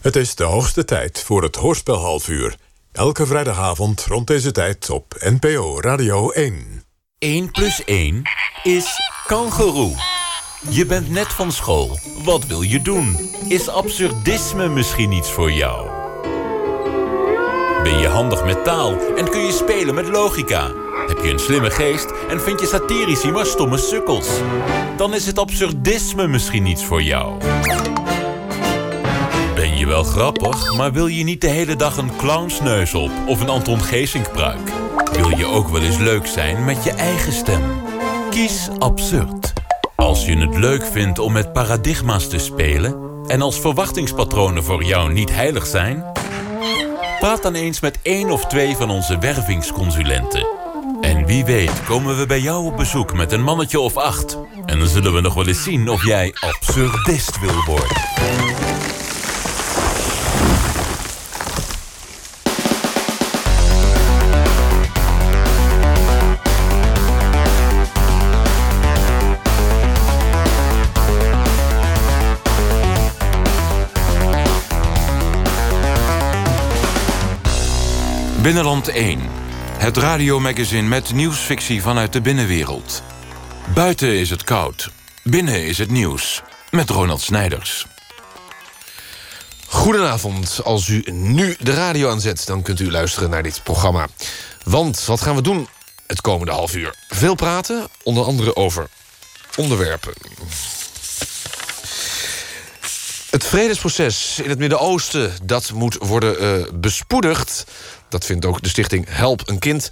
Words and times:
Het 0.00 0.16
is 0.16 0.34
de 0.34 0.44
hoogste 0.44 0.84
tijd 0.84 1.22
voor 1.22 1.42
het 1.42 1.56
Hoorspel 1.56 1.96
half 1.96 2.28
uur. 2.28 2.56
Elke 2.92 3.26
vrijdagavond 3.26 4.04
rond 4.04 4.26
deze 4.26 4.52
tijd 4.52 4.90
op 4.90 5.14
NPO 5.18 5.80
Radio 5.80 6.30
1. 6.30 6.84
1 7.18 7.50
plus 7.50 7.84
1 7.84 8.22
is 8.62 9.00
kangeroe. 9.26 9.94
Je 10.68 10.86
bent 10.86 11.10
net 11.10 11.26
van 11.26 11.52
school. 11.52 11.98
Wat 12.24 12.46
wil 12.46 12.62
je 12.62 12.82
doen? 12.82 13.30
Is 13.48 13.68
absurdisme 13.68 14.68
misschien 14.68 15.12
iets 15.12 15.32
voor 15.32 15.52
jou? 15.52 15.88
Ben 17.82 17.98
je 17.98 18.08
handig 18.08 18.44
met 18.44 18.64
taal 18.64 19.14
en 19.16 19.30
kun 19.30 19.40
je 19.40 19.52
spelen 19.52 19.94
met 19.94 20.08
logica? 20.08 20.70
Heb 21.06 21.18
je 21.22 21.30
een 21.30 21.38
slimme 21.38 21.70
geest 21.70 22.10
en 22.28 22.40
vind 22.40 22.60
je 22.60 22.66
satirici 22.66 23.30
maar 23.30 23.46
stomme 23.46 23.78
sukkels? 23.78 24.28
Dan 24.96 25.14
is 25.14 25.26
het 25.26 25.38
absurdisme 25.38 26.26
misschien 26.26 26.66
iets 26.66 26.84
voor 26.84 27.02
jou. 27.02 27.38
Wel 29.90 30.04
grappig, 30.04 30.74
maar 30.76 30.92
wil 30.92 31.06
je 31.06 31.24
niet 31.24 31.40
de 31.40 31.48
hele 31.48 31.76
dag 31.76 31.96
een 31.96 32.16
clownsneus 32.16 32.94
op 32.94 33.10
of 33.26 33.40
een 33.40 33.48
Anton 33.48 33.80
Geesink 33.80 34.32
pruik? 34.32 34.70
Wil 35.12 35.38
je 35.38 35.46
ook 35.46 35.68
wel 35.68 35.82
eens 35.82 35.96
leuk 35.96 36.26
zijn 36.26 36.64
met 36.64 36.84
je 36.84 36.90
eigen 36.90 37.32
stem? 37.32 37.62
Kies 38.30 38.68
absurd. 38.78 39.52
Als 39.96 40.26
je 40.26 40.36
het 40.36 40.56
leuk 40.56 40.84
vindt 40.84 41.18
om 41.18 41.32
met 41.32 41.52
paradigma's 41.52 42.28
te 42.28 42.38
spelen 42.38 42.96
en 43.26 43.42
als 43.42 43.60
verwachtingspatronen 43.60 44.64
voor 44.64 44.84
jou 44.84 45.12
niet 45.12 45.34
heilig 45.34 45.66
zijn, 45.66 46.04
praat 47.18 47.42
dan 47.42 47.54
eens 47.54 47.80
met 47.80 47.98
één 48.02 48.30
of 48.30 48.46
twee 48.46 48.76
van 48.76 48.90
onze 48.90 49.18
wervingsconsulenten. 49.18 50.46
En 51.00 51.26
wie 51.26 51.44
weet 51.44 51.84
komen 51.84 52.18
we 52.18 52.26
bij 52.26 52.40
jou 52.40 52.64
op 52.64 52.76
bezoek 52.76 53.12
met 53.12 53.32
een 53.32 53.42
mannetje 53.42 53.80
of 53.80 53.96
acht. 53.96 54.38
En 54.66 54.78
dan 54.78 54.88
zullen 54.88 55.12
we 55.12 55.20
nog 55.20 55.34
wel 55.34 55.46
eens 55.46 55.62
zien 55.62 55.88
of 55.88 56.04
jij 56.04 56.34
absurdist 56.40 57.40
wil 57.40 57.64
worden. 57.66 58.79
Binnenland 78.42 78.88
1. 78.88 79.20
Het 79.78 79.96
radiomagazine 79.96 80.88
met 80.88 81.12
nieuwsfictie 81.12 81.82
vanuit 81.82 82.12
de 82.12 82.20
binnenwereld. 82.20 83.02
Buiten 83.74 84.18
is 84.18 84.30
het 84.30 84.44
koud. 84.44 84.90
Binnen 85.22 85.66
is 85.66 85.78
het 85.78 85.90
nieuws. 85.90 86.42
Met 86.70 86.90
Ronald 86.90 87.20
Snijders. 87.20 87.86
Goedenavond. 89.66 90.60
Als 90.64 90.88
u 90.88 91.02
nu 91.10 91.56
de 91.58 91.74
radio 91.74 92.10
aanzet, 92.10 92.46
dan 92.46 92.62
kunt 92.62 92.80
u 92.80 92.90
luisteren 92.90 93.30
naar 93.30 93.42
dit 93.42 93.60
programma. 93.62 94.06
Want 94.64 95.04
wat 95.04 95.20
gaan 95.20 95.34
we 95.34 95.42
doen 95.42 95.68
het 96.06 96.20
komende 96.20 96.52
half 96.52 96.74
uur? 96.76 96.94
Veel 97.08 97.34
praten, 97.34 97.88
onder 98.02 98.24
andere 98.24 98.56
over 98.56 98.88
onderwerpen. 99.56 100.12
Het 103.30 103.44
vredesproces 103.44 104.38
in 104.42 104.48
het 104.48 104.58
Midden-Oosten 104.58 105.32
dat 105.42 105.72
moet 105.72 105.96
worden 106.00 106.42
uh, 106.42 106.66
bespoedigd. 106.74 107.64
Dat 108.10 108.24
vindt 108.24 108.44
ook 108.44 108.62
de 108.62 108.68
stichting 108.68 109.06
Help 109.08 109.42
een 109.44 109.58
Kind. 109.58 109.90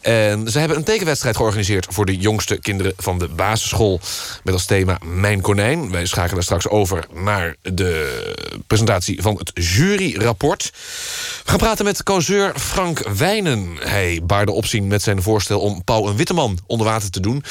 En 0.00 0.50
ze 0.50 0.58
hebben 0.58 0.76
een 0.76 0.84
tekenwedstrijd 0.84 1.36
georganiseerd... 1.36 1.86
voor 1.90 2.06
de 2.06 2.16
jongste 2.16 2.58
kinderen 2.60 2.92
van 2.96 3.18
de 3.18 3.28
basisschool. 3.28 4.00
Met 4.42 4.54
als 4.54 4.64
thema 4.64 4.98
Mijn 5.04 5.40
Konijn. 5.40 5.90
Wij 5.90 6.06
schakelen 6.06 6.42
straks 6.42 6.68
over 6.68 7.06
naar 7.14 7.56
de 7.62 8.32
presentatie 8.66 9.22
van 9.22 9.36
het 9.36 9.50
juryrapport. 9.54 10.72
We 11.44 11.50
gaan 11.50 11.58
praten 11.58 11.84
met 11.84 12.02
causeur 12.02 12.52
Frank 12.58 13.08
Wijnen. 13.08 13.76
Hij 13.80 14.20
baarde 14.22 14.52
opzien 14.52 14.86
met 14.86 15.02
zijn 15.02 15.22
voorstel 15.22 15.60
om 15.60 15.84
Pauw 15.84 16.08
en 16.08 16.16
Witteman 16.16 16.58
onder 16.66 16.86
water 16.86 17.10
te 17.10 17.20
doen. 17.20 17.44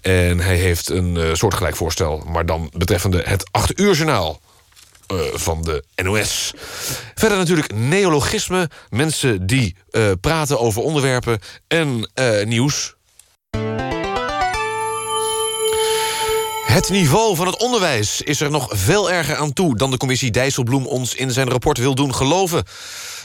En 0.00 0.40
hij 0.40 0.56
heeft 0.56 0.88
een 0.88 1.14
uh, 1.14 1.34
soortgelijk 1.34 1.76
voorstel... 1.76 2.24
maar 2.26 2.46
dan 2.46 2.70
betreffende 2.76 3.22
het 3.24 3.44
8 3.50 3.80
uur 3.80 3.94
journaal 3.94 4.40
van 5.32 5.62
de 5.62 5.84
NOS. 6.02 6.52
Verder 7.14 7.38
natuurlijk 7.38 7.74
neologisme. 7.74 8.70
Mensen 8.88 9.46
die 9.46 9.76
uh, 9.90 10.10
praten 10.20 10.60
over 10.60 10.82
onderwerpen 10.82 11.38
en 11.68 12.10
uh, 12.14 12.44
nieuws. 12.44 12.94
Het 16.72 16.90
niveau 16.90 17.36
van 17.36 17.46
het 17.46 17.62
onderwijs 17.62 18.22
is 18.22 18.40
er 18.40 18.50
nog 18.50 18.68
veel 18.70 19.10
erger 19.10 19.36
aan 19.36 19.52
toe... 19.52 19.76
dan 19.76 19.90
de 19.90 19.96
commissie 19.96 20.30
Dijsselbloem 20.30 20.86
ons 20.86 21.14
in 21.14 21.30
zijn 21.30 21.48
rapport 21.48 21.78
wil 21.78 21.94
doen 21.94 22.14
geloven. 22.14 22.64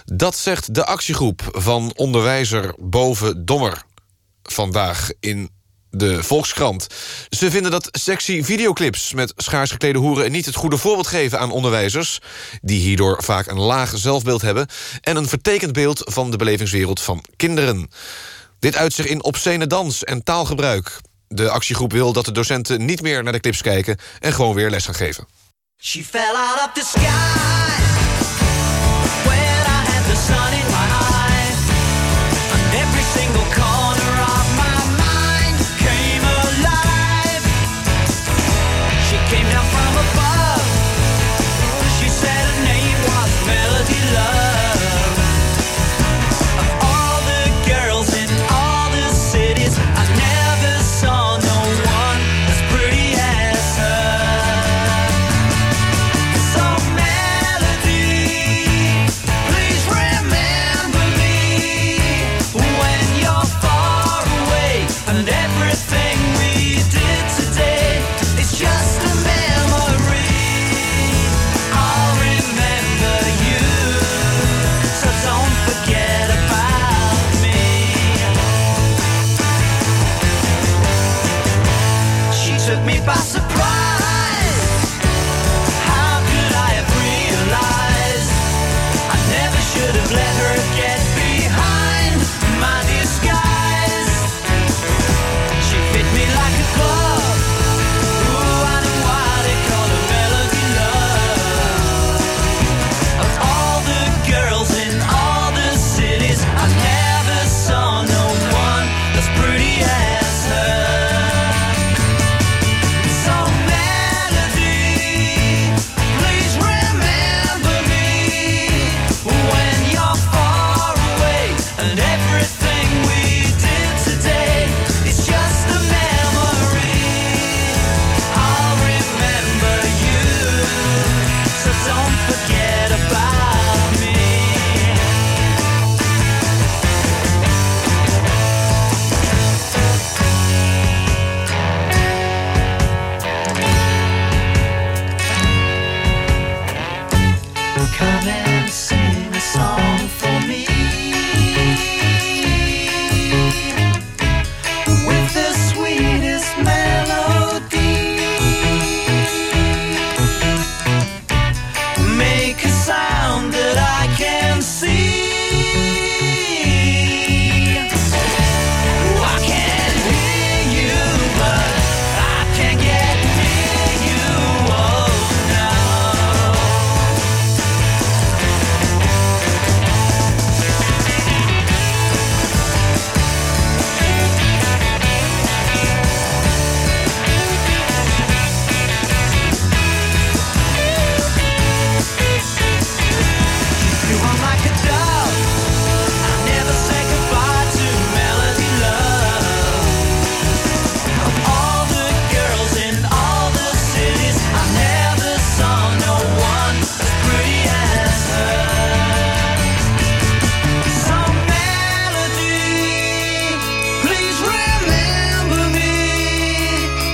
Dat 0.06 0.38
zegt 0.38 0.74
de 0.74 0.86
actiegroep 0.86 1.42
van 1.52 1.92
onderwijzer 1.96 2.74
Boven 2.78 3.46
Dommer... 3.46 3.84
vandaag 4.44 5.10
in 5.20 5.50
de 5.90 6.24
Volkskrant. 6.24 6.88
Ze 7.30 7.52
vinden 7.52 7.72
dat 7.72 7.90
sexy 7.92 8.44
videoclips 8.44 9.14
met 9.14 9.34
schaars 9.36 9.72
geklede 9.72 10.00
hoeren... 10.00 10.32
niet 10.32 10.46
het 10.46 10.56
goede 10.56 10.78
voorbeeld 10.78 11.08
geven 11.08 11.40
aan 11.40 11.52
onderwijzers... 11.52 12.20
die 12.62 12.80
hierdoor 12.80 13.24
vaak 13.24 13.48
een 13.48 13.60
laag 13.60 13.92
zelfbeeld 13.96 14.42
hebben... 14.42 14.68
en 15.02 15.16
een 15.16 15.28
vertekend 15.28 15.74
beeld 15.74 16.02
van 16.06 16.32
de 16.32 16.38
belevingswereld 16.38 17.02
van 17.02 17.24
kinderen. 17.36 17.90
Dit 18.60 18.76
uit 18.76 18.94
zich 18.94 19.06
in 19.06 19.24
obscene 19.24 19.68
dans 19.68 20.04
en 20.04 20.24
taalgebruik. 20.24 21.00
De 21.28 21.50
actiegroep 21.50 21.92
wil 21.92 22.14
dat 22.14 22.26
de 22.26 22.32
docenten 22.32 22.86
niet 22.86 23.02
meer 23.02 23.24
naar 23.24 23.34
de 23.34 23.40
clips 23.40 23.62
kijken... 23.62 23.98
en 24.20 24.34
gewoon 24.34 24.56
weer 24.56 24.70
les 24.70 24.86
gaan 24.86 24.96
geven. 24.96 25.28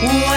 We 0.03 0.32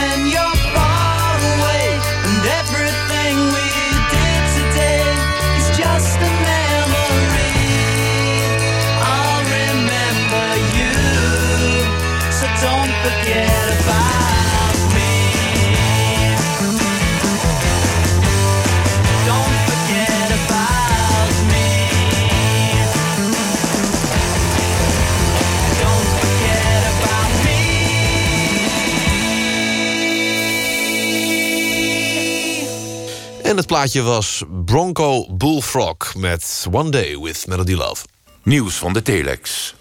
En 33.46 33.56
het 33.56 33.66
plaatje 33.66 34.02
was 34.02 34.42
Bronco 34.64 35.34
Bullfrog 35.34 36.14
met 36.14 36.66
One 36.72 36.90
Day 36.90 37.18
with 37.18 37.46
Melody 37.46 37.74
Love. 37.74 38.06
Nieuws 38.42 38.74
van 38.74 38.92
de 38.92 39.02
telex. 39.02 39.74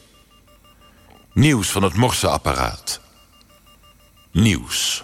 Nieuws 1.33 1.69
van 1.69 1.83
het 1.83 1.93
morseapparaat. 1.93 2.99
Nieuws. 4.31 5.03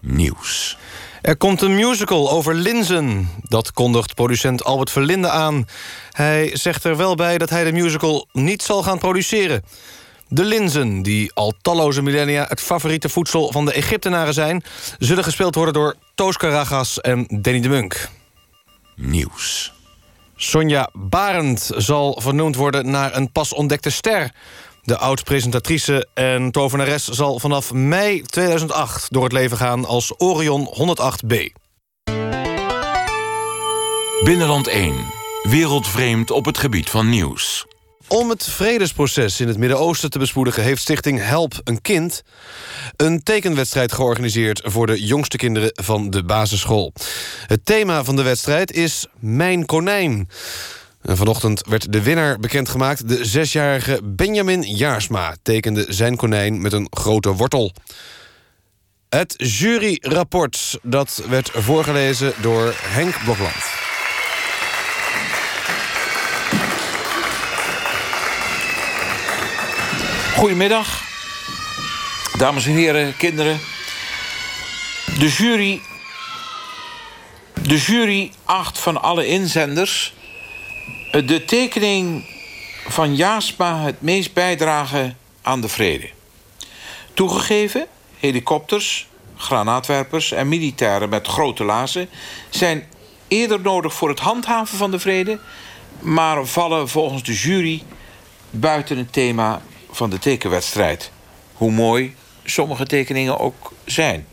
Nieuws. 0.00 0.76
Er 1.22 1.36
komt 1.36 1.62
een 1.62 1.74
musical 1.74 2.30
over 2.30 2.54
linzen. 2.54 3.28
Dat 3.42 3.72
kondigt 3.72 4.14
producent 4.14 4.64
Albert 4.64 4.90
Verlinde 4.90 5.28
aan. 5.28 5.68
Hij 6.10 6.56
zegt 6.56 6.84
er 6.84 6.96
wel 6.96 7.14
bij 7.14 7.38
dat 7.38 7.50
hij 7.50 7.64
de 7.64 7.72
musical 7.72 8.26
niet 8.32 8.62
zal 8.62 8.82
gaan 8.82 8.98
produceren. 8.98 9.64
De 10.32 10.44
linzen, 10.44 11.02
die 11.02 11.32
al 11.34 11.54
talloze 11.62 12.02
millennia 12.02 12.46
het 12.48 12.60
favoriete 12.60 13.08
voedsel 13.08 13.52
van 13.52 13.64
de 13.64 13.72
Egyptenaren 13.72 14.34
zijn... 14.34 14.64
zullen 14.98 15.24
gespeeld 15.24 15.54
worden 15.54 15.74
door 15.74 15.94
Toos 16.14 16.36
Karagas 16.36 17.00
en 17.00 17.26
Danny 17.40 17.60
de 17.60 17.68
Munk. 17.68 18.08
Nieuws. 18.96 19.72
Sonja 20.36 20.90
Barend 20.92 21.70
zal 21.76 22.20
vernoemd 22.20 22.56
worden 22.56 22.90
naar 22.90 23.16
een 23.16 23.32
pas 23.32 23.52
ontdekte 23.54 23.90
ster. 23.90 24.30
De 24.82 24.96
oud-presentatrice 24.96 26.08
en 26.14 26.50
tovenares 26.50 27.04
zal 27.04 27.38
vanaf 27.38 27.72
mei 27.72 28.22
2008 28.22 29.12
door 29.12 29.22
het 29.22 29.32
leven 29.32 29.56
gaan 29.56 29.84
als 29.84 30.12
Orion 30.18 30.74
108b. 30.74 31.36
Binnenland 34.24 34.68
1. 34.68 34.94
Wereldvreemd 35.42 36.30
op 36.30 36.44
het 36.44 36.58
gebied 36.58 36.90
van 36.90 37.08
nieuws. 37.08 37.66
Om 38.12 38.30
het 38.30 38.44
vredesproces 38.44 39.40
in 39.40 39.48
het 39.48 39.58
Midden-Oosten 39.58 40.10
te 40.10 40.18
bespoedigen... 40.18 40.62
heeft 40.62 40.82
stichting 40.82 41.18
Help 41.22 41.60
een 41.64 41.80
Kind 41.80 42.22
een 42.96 43.22
tekenwedstrijd 43.22 43.92
georganiseerd... 43.92 44.60
voor 44.64 44.86
de 44.86 45.04
jongste 45.04 45.36
kinderen 45.36 45.70
van 45.74 46.10
de 46.10 46.24
basisschool. 46.24 46.92
Het 47.46 47.64
thema 47.64 48.04
van 48.04 48.16
de 48.16 48.22
wedstrijd 48.22 48.72
is 48.72 49.06
Mijn 49.18 49.66
Konijn. 49.66 50.28
En 51.02 51.16
vanochtend 51.16 51.66
werd 51.68 51.92
de 51.92 52.02
winnaar 52.02 52.38
bekendgemaakt. 52.38 53.08
De 53.08 53.24
zesjarige 53.24 54.00
Benjamin 54.04 54.62
Jaarsma 54.62 55.36
tekende 55.42 55.86
zijn 55.88 56.16
konijn 56.16 56.60
met 56.60 56.72
een 56.72 56.86
grote 56.90 57.32
wortel. 57.32 57.72
Het 59.08 59.34
juryrapport 59.36 60.78
dat 60.82 61.22
werd 61.28 61.50
voorgelezen 61.52 62.32
door 62.40 62.74
Henk 62.76 63.24
Blokland. 63.24 63.79
Goedemiddag, 70.40 71.02
dames 72.38 72.66
en 72.66 72.72
heren, 72.72 73.16
kinderen. 73.16 73.60
De 75.18 75.28
jury, 75.28 75.80
de 77.62 77.78
jury 77.78 78.32
acht 78.44 78.78
van 78.78 79.02
alle 79.02 79.26
inzenders 79.26 80.14
de 81.10 81.44
tekening 81.44 82.24
van 82.88 83.16
Jasma 83.16 83.80
het 83.80 84.00
meest 84.00 84.32
bijdragen 84.32 85.18
aan 85.42 85.60
de 85.60 85.68
vrede. 85.68 86.10
Toegegeven, 87.14 87.86
helikopters, 88.18 89.08
granaatwerpers 89.36 90.32
en 90.32 90.48
militairen 90.48 91.08
met 91.08 91.26
grote 91.26 91.64
lazen 91.64 92.08
zijn 92.50 92.88
eerder 93.28 93.60
nodig 93.60 93.94
voor 93.94 94.08
het 94.08 94.20
handhaven 94.20 94.78
van 94.78 94.90
de 94.90 94.98
vrede, 94.98 95.38
maar 95.98 96.46
vallen 96.46 96.88
volgens 96.88 97.22
de 97.22 97.34
jury 97.34 97.82
buiten 98.50 98.96
het 98.96 99.12
thema 99.12 99.62
van 100.00 100.10
de 100.10 100.18
tekenwedstrijd. 100.18 101.10
Hoe 101.52 101.70
mooi 101.70 102.14
sommige 102.44 102.86
tekeningen 102.86 103.38
ook 103.38 103.72
zijn. 103.84 104.26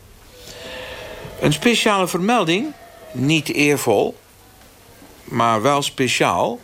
Een 1.40 1.52
speciale 1.52 2.08
vermelding, 2.08 2.66
niet 3.12 3.52
eervol, 3.52 4.18
maar 5.24 5.62
wel 5.62 5.82
speciaal... 5.82 6.60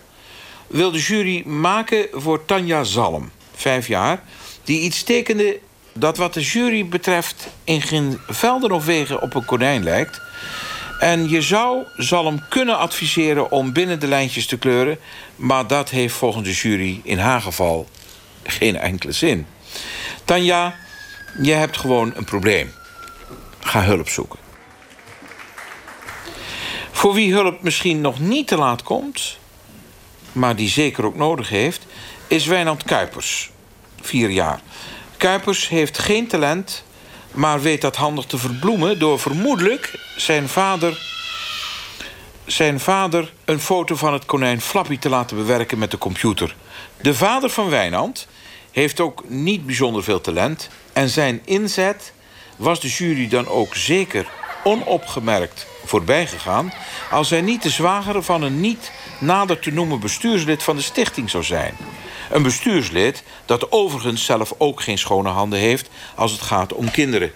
wil 0.66 0.90
de 0.90 0.98
jury 0.98 1.42
maken 1.46 2.06
voor 2.12 2.44
Tanja 2.44 2.84
Zalm, 2.84 3.30
vijf 3.54 3.88
jaar... 3.88 4.22
die 4.64 4.80
iets 4.80 5.02
tekende 5.02 5.58
dat 5.92 6.16
wat 6.16 6.34
de 6.34 6.42
jury 6.42 6.88
betreft... 6.88 7.48
in 7.64 7.82
geen 7.82 8.18
velden 8.28 8.72
of 8.72 8.84
wegen 8.84 9.22
op 9.22 9.34
een 9.34 9.44
konijn 9.44 9.82
lijkt... 9.82 10.20
En 10.98 11.28
je 11.28 11.40
zou 11.42 11.84
Zalm 11.96 12.48
kunnen 12.48 12.78
adviseren 12.78 13.50
om 13.50 13.72
binnen 13.72 14.00
de 14.00 14.06
lijntjes 14.06 14.46
te 14.46 14.58
kleuren... 14.58 14.98
maar 15.36 15.66
dat 15.66 15.90
heeft 15.90 16.14
volgens 16.14 16.44
de 16.44 16.68
jury 16.68 17.00
in 17.02 17.18
haar 17.18 17.40
geval 17.40 17.88
geen 18.44 18.76
enkele 18.76 19.12
zin. 19.12 19.46
Tanja, 20.24 20.74
je 21.42 21.52
hebt 21.52 21.76
gewoon 21.76 22.12
een 22.14 22.24
probleem. 22.24 22.72
Ga 23.60 23.82
hulp 23.82 24.08
zoeken. 24.08 24.38
Voor 26.90 27.14
wie 27.14 27.32
hulp 27.32 27.62
misschien 27.62 28.00
nog 28.00 28.18
niet 28.18 28.46
te 28.46 28.56
laat 28.56 28.82
komt... 28.82 29.38
maar 30.32 30.56
die 30.56 30.68
zeker 30.68 31.04
ook 31.04 31.16
nodig 31.16 31.48
heeft... 31.48 31.86
is 32.26 32.46
Wijnand 32.46 32.82
Kuipers, 32.82 33.50
vier 34.00 34.30
jaar. 34.30 34.60
Kuipers 35.16 35.68
heeft 35.68 35.98
geen 35.98 36.26
talent... 36.26 36.84
maar 37.30 37.60
weet 37.60 37.80
dat 37.80 37.96
handig 37.96 38.24
te 38.24 38.38
verbloemen... 38.38 38.98
door 38.98 39.20
vermoedelijk 39.20 39.98
zijn 40.16 40.48
vader 40.48 41.12
zijn 42.46 42.80
vader 42.80 43.32
een 43.44 43.60
foto 43.60 43.96
van 43.96 44.12
het 44.12 44.24
konijn 44.24 44.60
Flappy 44.60 44.98
te 44.98 45.08
laten 45.08 45.36
bewerken 45.36 45.78
met 45.78 45.90
de 45.90 45.98
computer. 45.98 46.56
De 47.00 47.14
vader 47.14 47.50
van 47.50 47.68
Wijnand 47.68 48.26
heeft 48.74 49.00
ook 49.00 49.22
niet 49.28 49.66
bijzonder 49.66 50.02
veel 50.02 50.20
talent... 50.20 50.68
en 50.92 51.08
zijn 51.08 51.40
inzet 51.44 52.12
was 52.56 52.80
de 52.80 52.88
jury 52.88 53.28
dan 53.28 53.48
ook 53.48 53.74
zeker 53.74 54.26
onopgemerkt 54.64 55.66
voorbij 55.84 56.26
gegaan... 56.26 56.72
als 57.10 57.30
hij 57.30 57.40
niet 57.40 57.62
de 57.62 57.70
zwager 57.70 58.22
van 58.22 58.42
een 58.42 58.60
niet 58.60 58.92
nader 59.20 59.58
te 59.58 59.72
noemen 59.72 60.00
bestuurslid 60.00 60.62
van 60.62 60.76
de 60.76 60.82
stichting 60.82 61.30
zou 61.30 61.44
zijn. 61.44 61.74
Een 62.30 62.42
bestuurslid 62.42 63.22
dat 63.44 63.72
overigens 63.72 64.24
zelf 64.24 64.54
ook 64.58 64.80
geen 64.80 64.98
schone 64.98 65.28
handen 65.28 65.58
heeft... 65.58 65.88
als 66.14 66.32
het 66.32 66.42
gaat 66.42 66.72
om 66.72 66.90
kinderen. 66.90 67.32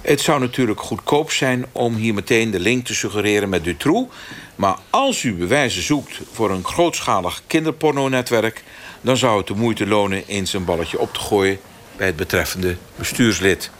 Het 0.00 0.20
zou 0.20 0.40
natuurlijk 0.40 0.80
goedkoop 0.80 1.30
zijn 1.30 1.66
om 1.72 1.94
hier 1.94 2.14
meteen 2.14 2.50
de 2.50 2.60
link 2.60 2.86
te 2.86 2.94
suggereren 2.94 3.48
met 3.48 3.64
Dutroux. 3.64 4.14
Maar 4.56 4.76
als 4.90 5.22
u 5.22 5.34
bewijzen 5.34 5.82
zoekt 5.82 6.20
voor 6.32 6.50
een 6.50 6.64
grootschalig 6.64 7.42
kinderpornonetwerk... 7.46 8.64
dan 9.06 9.16
zou 9.16 9.38
het 9.38 9.46
de 9.46 9.54
moeite 9.54 9.86
lonen 9.86 10.26
eens 10.26 10.52
een 10.52 10.64
balletje 10.64 10.98
op 10.98 11.14
te 11.14 11.20
gooien... 11.20 11.58
bij 11.96 12.06
het 12.06 12.16
betreffende 12.16 12.76
bestuurslid. 12.96 13.70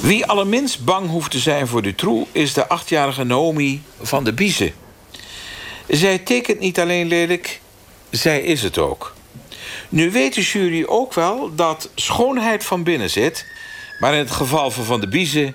Wie 0.00 0.26
allerminst 0.26 0.84
bang 0.84 1.08
hoeft 1.08 1.30
te 1.30 1.38
zijn 1.38 1.66
voor 1.66 1.82
Dutroux... 1.82 2.28
is 2.32 2.52
de 2.52 2.68
achtjarige 2.68 3.24
Naomi 3.24 3.82
van 4.00 4.24
de 4.24 4.32
Biezen. 4.32 4.74
Zij 5.88 6.18
tekent 6.18 6.60
niet 6.60 6.80
alleen 6.80 7.06
lelijk, 7.06 7.60
zij 8.10 8.40
is 8.40 8.62
het 8.62 8.78
ook. 8.78 9.14
Nu 9.88 10.10
weet 10.10 10.34
de 10.34 10.42
jury 10.42 10.84
ook 10.86 11.14
wel 11.14 11.54
dat 11.54 11.90
schoonheid 11.94 12.64
van 12.64 12.82
binnen 12.82 13.10
zit... 13.10 13.46
maar 13.98 14.12
in 14.12 14.18
het 14.18 14.30
geval 14.30 14.70
van 14.70 14.84
Van 14.84 15.00
de 15.00 15.08
Biezen 15.08 15.54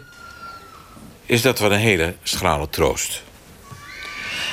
is 1.26 1.42
dat 1.42 1.60
wel 1.60 1.72
een 1.72 1.80
hele 1.80 2.16
schrale 2.24 2.70
troost. 2.70 3.24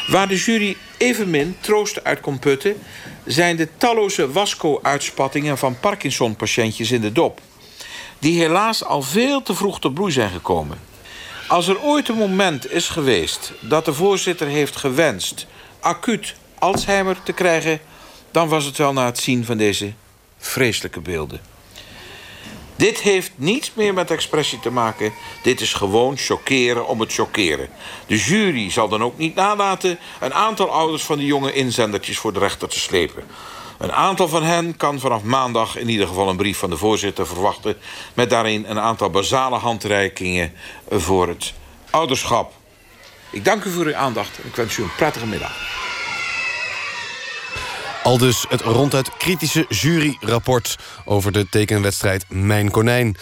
Waar 0.07 0.29
de 0.29 0.37
jury 0.37 0.77
evenmin 0.97 1.57
troost 1.61 2.05
uit 2.05 2.21
kon 2.21 2.39
putten... 2.39 2.77
zijn 3.25 3.57
de 3.57 3.69
talloze 3.77 4.33
wasco-uitspattingen 4.33 5.59
van 5.59 5.81
Parkinson-patiëntjes 5.81 6.91
in 6.91 7.01
de 7.01 7.13
dop... 7.13 7.41
die 8.19 8.41
helaas 8.41 8.85
al 8.85 9.03
veel 9.03 9.43
te 9.43 9.55
vroeg 9.55 9.81
tot 9.81 9.95
bloei 9.95 10.13
zijn 10.13 10.31
gekomen. 10.31 10.79
Als 11.49 11.69
er 11.69 11.83
ooit 11.83 12.09
een 12.09 12.17
moment 12.17 12.73
is 12.73 12.89
geweest 12.89 13.53
dat 13.61 13.85
de 13.85 13.95
voorzitter 13.95 14.47
heeft 14.47 14.77
gewenst... 14.77 15.47
acuut 15.81 16.35
Alzheimer 16.59 17.23
te 17.23 17.33
krijgen... 17.33 17.81
dan 18.31 18.49
was 18.49 18.65
het 18.65 18.77
wel 18.77 18.93
na 18.93 19.05
het 19.07 19.19
zien 19.19 19.45
van 19.45 19.57
deze 19.57 19.93
vreselijke 20.39 21.01
beelden. 21.01 21.56
Dit 22.77 23.01
heeft 23.01 23.33
niets 23.35 23.73
meer 23.75 23.95
met 23.95 24.11
expressie 24.11 24.61
te 24.61 24.71
maken. 24.71 25.13
Dit 25.43 25.61
is 25.61 25.73
gewoon 25.73 26.17
chockeren 26.17 26.87
om 26.87 27.01
het 27.01 27.13
chockeren. 27.13 27.69
De 28.07 28.19
jury 28.19 28.71
zal 28.71 28.89
dan 28.89 29.03
ook 29.03 29.19
niet 29.19 29.35
nalaten... 29.35 29.99
een 30.21 30.35
aantal 30.35 30.71
ouders 30.71 31.03
van 31.03 31.19
die 31.19 31.27
jonge 31.27 31.53
inzendertjes 31.53 32.19
voor 32.19 32.33
de 32.33 32.39
rechter 32.39 32.69
te 32.69 32.79
slepen. 32.79 33.25
Een 33.79 33.93
aantal 33.93 34.29
van 34.29 34.43
hen 34.43 34.77
kan 34.77 35.01
vanaf 35.01 35.23
maandag 35.23 35.77
in 35.77 35.89
ieder 35.89 36.07
geval 36.07 36.29
een 36.29 36.37
brief 36.37 36.59
van 36.59 36.71
de 36.71 36.77
voorzitter 36.77 37.27
verwachten... 37.27 37.77
met 38.15 38.31
daarin 38.31 38.65
een 38.69 38.81
aantal 38.81 39.11
basale 39.11 39.57
handreikingen 39.57 40.53
voor 40.91 41.29
het 41.29 41.53
ouderschap. 41.91 42.53
Ik 43.31 43.45
dank 43.45 43.65
u 43.65 43.71
voor 43.71 43.85
uw 43.85 43.95
aandacht 43.95 44.39
en 44.39 44.49
ik 44.49 44.57
wens 44.57 44.77
u 44.77 44.83
een 44.83 44.95
prettige 44.97 45.27
middag. 45.27 45.86
Al 48.07 48.19
dus 48.19 48.45
het 48.49 48.61
ronduit 48.61 49.17
kritische 49.17 49.67
juryrapport 49.69 50.77
over 51.05 51.33
de 51.33 51.49
tekenwedstrijd 51.49 52.25
Mijn 52.29 52.71
Konijn. 52.71 53.17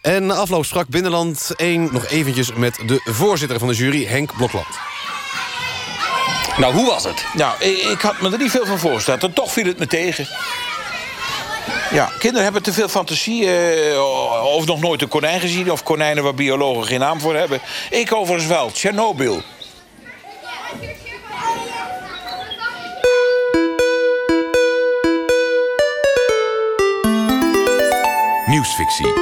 En 0.00 0.26
na 0.26 0.34
afloop 0.34 0.64
sprak 0.64 0.88
Binnenland 0.88 1.50
1 1.56 1.88
nog 1.92 2.06
eventjes 2.06 2.52
met 2.52 2.78
de 2.86 3.00
voorzitter 3.04 3.58
van 3.58 3.68
de 3.68 3.74
jury, 3.74 4.06
Henk 4.06 4.36
Blokland. 4.36 4.66
Nou, 6.56 6.74
hoe 6.74 6.86
was 6.86 7.04
het? 7.04 7.24
Nou, 7.34 7.64
ik, 7.64 8.00
had 8.00 8.20
me 8.20 8.30
er 8.30 8.38
niet 8.38 8.50
veel 8.50 8.66
van 8.66 8.78
voorgesteld 8.78 9.22
en 9.22 9.32
toch 9.32 9.52
viel 9.52 9.66
het 9.66 9.78
me 9.78 9.86
tegen. 9.86 10.28
Ja, 11.90 12.12
kinderen 12.18 12.44
hebben 12.44 12.62
te 12.62 12.72
veel 12.72 12.88
fantasie. 12.88 13.56
eh, 13.56 14.44
of 14.44 14.66
nog 14.66 14.80
nooit 14.80 15.02
een 15.02 15.08
konijn 15.08 15.40
gezien... 15.40 15.72
of 15.72 15.82
konijnen 15.82 16.22
waar 16.22 16.34
biologen 16.34 16.86
geen 16.86 17.00
naam 17.00 17.20
voor 17.20 17.34
hebben. 17.36 17.60
Ik 17.90 18.14
overigens 18.14 18.48
wel. 18.48 18.70
Tsjernobyl. 18.70 19.42
Nieuwsfictie. 28.52 29.12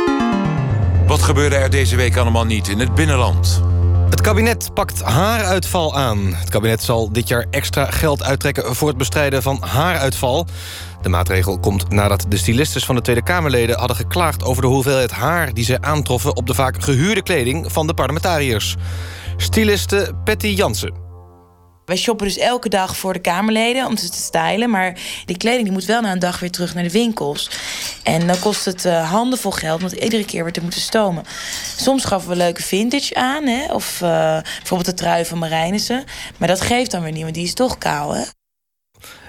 Wat 1.06 1.22
gebeurde 1.22 1.56
er 1.56 1.70
deze 1.70 1.96
week 1.96 2.16
allemaal 2.16 2.44
niet 2.44 2.68
in 2.68 2.78
het 2.78 2.94
binnenland? 2.94 3.62
Het 4.08 4.20
kabinet 4.20 4.74
pakt 4.74 5.02
haaruitval 5.02 5.96
aan. 5.96 6.34
Het 6.34 6.50
kabinet 6.50 6.82
zal 6.82 7.12
dit 7.12 7.28
jaar 7.28 7.46
extra 7.50 7.84
geld 7.84 8.22
uittrekken 8.22 8.76
voor 8.76 8.88
het 8.88 8.96
bestrijden 8.96 9.42
van 9.42 9.62
haaruitval. 9.62 10.46
De 11.02 11.08
maatregel 11.08 11.58
komt 11.58 11.90
nadat 11.90 12.24
de 12.28 12.36
stylistes 12.36 12.84
van 12.84 12.94
de 12.94 13.02
Tweede 13.02 13.22
Kamerleden 13.22 13.78
hadden 13.78 13.96
geklaagd 13.96 14.44
over 14.44 14.62
de 14.62 14.68
hoeveelheid 14.68 15.10
haar 15.10 15.54
die 15.54 15.64
ze 15.64 15.80
aantroffen 15.80 16.36
op 16.36 16.46
de 16.46 16.54
vaak 16.54 16.82
gehuurde 16.82 17.22
kleding 17.22 17.72
van 17.72 17.86
de 17.86 17.94
parlementariërs. 17.94 18.76
Styliste 19.36 20.12
Patty 20.24 20.46
Jansen. 20.48 21.09
Wij 21.90 21.98
shoppen 21.98 22.26
dus 22.26 22.38
elke 22.38 22.68
dag 22.68 22.96
voor 22.96 23.12
de 23.12 23.18
Kamerleden 23.18 23.86
om 23.86 23.96
ze 23.96 24.08
te 24.08 24.18
stylen. 24.18 24.70
Maar 24.70 24.98
die 25.26 25.36
kleding 25.36 25.62
die 25.62 25.72
moet 25.72 25.84
wel 25.84 26.00
na 26.00 26.12
een 26.12 26.18
dag 26.18 26.40
weer 26.40 26.50
terug 26.50 26.74
naar 26.74 26.82
de 26.82 26.90
winkels. 26.90 27.50
En 28.02 28.26
dan 28.26 28.38
kost 28.38 28.64
het 28.64 28.84
uh, 28.84 29.10
handenvol 29.10 29.50
geld, 29.50 29.80
want 29.80 29.92
iedere 29.92 30.24
keer 30.24 30.40
wordt 30.40 30.56
er 30.56 30.62
moeten 30.62 30.80
stomen. 30.80 31.24
Soms 31.76 32.02
schaffen 32.02 32.30
we 32.30 32.36
leuke 32.36 32.62
vintage 32.62 33.14
aan, 33.14 33.46
hè? 33.46 33.72
of 33.72 34.00
uh, 34.00 34.08
bijvoorbeeld 34.42 34.84
de 34.84 34.94
trui 34.94 35.24
van 35.24 35.38
Marijnissen. 35.38 36.04
Maar 36.36 36.48
dat 36.48 36.60
geeft 36.60 36.90
dan 36.90 37.02
weer 37.02 37.12
niet, 37.12 37.22
want 37.22 37.34
die 37.34 37.44
is 37.44 37.54
toch 37.54 37.78
kaal, 37.78 38.14
hè? 38.14 38.22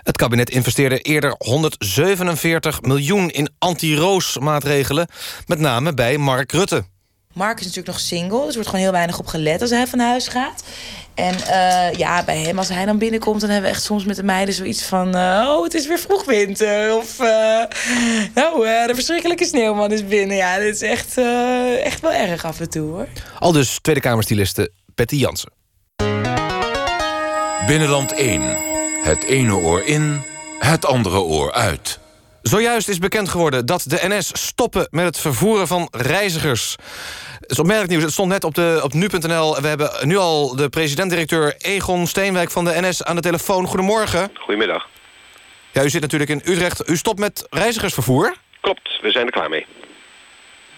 Het 0.03 0.17
kabinet 0.17 0.49
investeerde 0.49 0.99
eerder 0.99 1.35
147 1.37 2.81
miljoen 2.81 3.29
in 3.29 3.49
anti-roos-maatregelen... 3.57 5.07
met 5.45 5.59
name 5.59 5.93
bij 5.93 6.17
Mark 6.17 6.51
Rutte. 6.51 6.83
Mark 7.33 7.59
is 7.59 7.65
natuurlijk 7.65 7.93
nog 7.93 7.99
single, 7.99 8.39
dus 8.39 8.47
er 8.47 8.53
wordt 8.53 8.67
gewoon 8.67 8.83
heel 8.83 8.91
weinig 8.91 9.19
op 9.19 9.27
gelet 9.27 9.61
als 9.61 9.69
hij 9.69 9.87
van 9.87 9.99
huis 9.99 10.27
gaat. 10.27 10.63
En 11.13 11.33
uh, 11.33 11.93
ja, 11.93 12.23
bij 12.23 12.37
hem, 12.37 12.57
als 12.57 12.69
hij 12.69 12.85
dan 12.85 12.97
binnenkomt, 12.97 13.41
dan 13.41 13.49
hebben 13.49 13.69
we 13.69 13.75
echt 13.75 13.85
soms 13.85 14.05
met 14.05 14.15
de 14.15 14.23
meiden 14.23 14.53
zoiets 14.53 14.83
van: 14.83 15.15
uh, 15.15 15.45
Oh, 15.47 15.63
het 15.63 15.73
is 15.73 15.87
weer 15.87 15.99
vroeg 15.99 16.25
winter. 16.25 16.95
Of 16.95 17.19
uh, 17.19 17.27
Nou, 18.35 18.63
de 18.87 18.91
verschrikkelijke 18.93 19.45
sneeuwman 19.45 19.91
is 19.91 20.05
binnen. 20.05 20.37
Ja, 20.37 20.57
dit 20.59 20.75
is 20.75 20.81
echt, 20.81 21.17
echt 21.83 21.99
wel 22.01 22.11
erg 22.11 22.45
af 22.45 22.59
en 22.59 22.69
toe 22.69 22.89
hoor. 22.89 23.07
Al 23.39 23.51
dus 23.51 23.79
Tweede 23.81 24.01
Kamerstyliste 24.01 24.71
Betty 24.95 25.15
Jansen. 25.15 25.51
Binnenland 27.67 28.13
1. 28.13 28.41
Het 29.03 29.23
ene 29.23 29.55
oor 29.55 29.81
in, 29.85 30.23
het 30.59 30.85
andere 30.85 31.19
oor 31.19 31.51
uit. 31.51 31.99
Zojuist 32.41 32.87
is 32.87 32.97
bekend 32.97 33.29
geworden 33.29 33.65
dat 33.65 33.83
de 33.87 33.99
NS 34.01 34.29
stoppen 34.33 34.87
met 34.89 35.05
het 35.05 35.17
vervoeren 35.17 35.67
van 35.67 35.87
reizigers. 35.91 36.75
Het 37.51 37.59
is 37.59 37.65
opmerkelijk 37.65 37.97
nieuws. 37.97 38.11
Het 38.11 38.19
stond 38.19 38.31
net 38.31 38.43
op, 38.43 38.55
de, 38.55 38.79
op 38.83 38.93
nu.nl. 38.93 39.61
We 39.61 39.67
hebben 39.67 40.07
nu 40.07 40.17
al 40.17 40.55
de 40.55 40.69
president-directeur 40.69 41.55
Egon 41.57 42.07
Steenwijk 42.07 42.51
van 42.51 42.65
de 42.65 42.81
NS 42.81 43.03
aan 43.03 43.15
de 43.15 43.21
telefoon. 43.21 43.65
Goedemorgen. 43.67 44.31
Goedemiddag. 44.33 44.87
Ja, 45.71 45.83
u 45.83 45.89
zit 45.89 46.01
natuurlijk 46.01 46.29
in 46.29 46.41
Utrecht. 46.45 46.89
U 46.89 46.97
stopt 46.97 47.19
met 47.19 47.47
reizigersvervoer? 47.49 48.35
Klopt, 48.61 48.99
we 49.01 49.11
zijn 49.11 49.25
er 49.25 49.31
klaar 49.31 49.49
mee. 49.49 49.65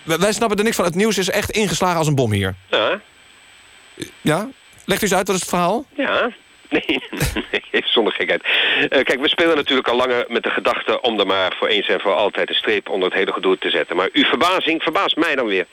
Wij 0.03 0.33
snappen 0.33 0.57
er 0.57 0.63
niks 0.63 0.75
van. 0.75 0.85
Het 0.85 0.95
nieuws 0.95 1.17
is 1.17 1.29
echt 1.29 1.51
ingeslagen 1.51 1.97
als 1.97 2.07
een 2.07 2.15
bom 2.15 2.31
hier. 2.31 2.55
Ja. 2.69 2.99
Ja? 4.21 4.49
Legt 4.85 5.01
u 5.01 5.05
eens 5.05 5.15
uit, 5.15 5.27
wat 5.27 5.35
is 5.35 5.41
het 5.41 5.49
verhaal? 5.49 5.85
Ja. 5.95 6.31
Nee, 6.73 7.03
nee, 7.71 7.83
zonder 7.85 8.13
gekheid. 8.13 8.43
Uh, 8.43 8.87
kijk, 8.89 9.19
we 9.19 9.27
spelen 9.27 9.55
natuurlijk 9.55 9.87
al 9.87 9.95
langer 9.95 10.25
met 10.27 10.43
de 10.43 10.49
gedachte... 10.49 11.01
om 11.01 11.19
er 11.19 11.27
maar 11.27 11.55
voor 11.59 11.67
eens 11.67 11.87
en 11.87 11.99
voor 11.99 12.13
altijd 12.13 12.49
een 12.49 12.55
streep 12.55 12.89
onder 12.89 13.09
het 13.09 13.17
hele 13.17 13.33
gedoe 13.33 13.57
te 13.57 13.69
zetten. 13.69 13.95
Maar 13.95 14.09
uw 14.13 14.23
verbazing 14.23 14.83
verbaast 14.83 15.15
mij 15.15 15.35
dan 15.35 15.45
weer. 15.45 15.65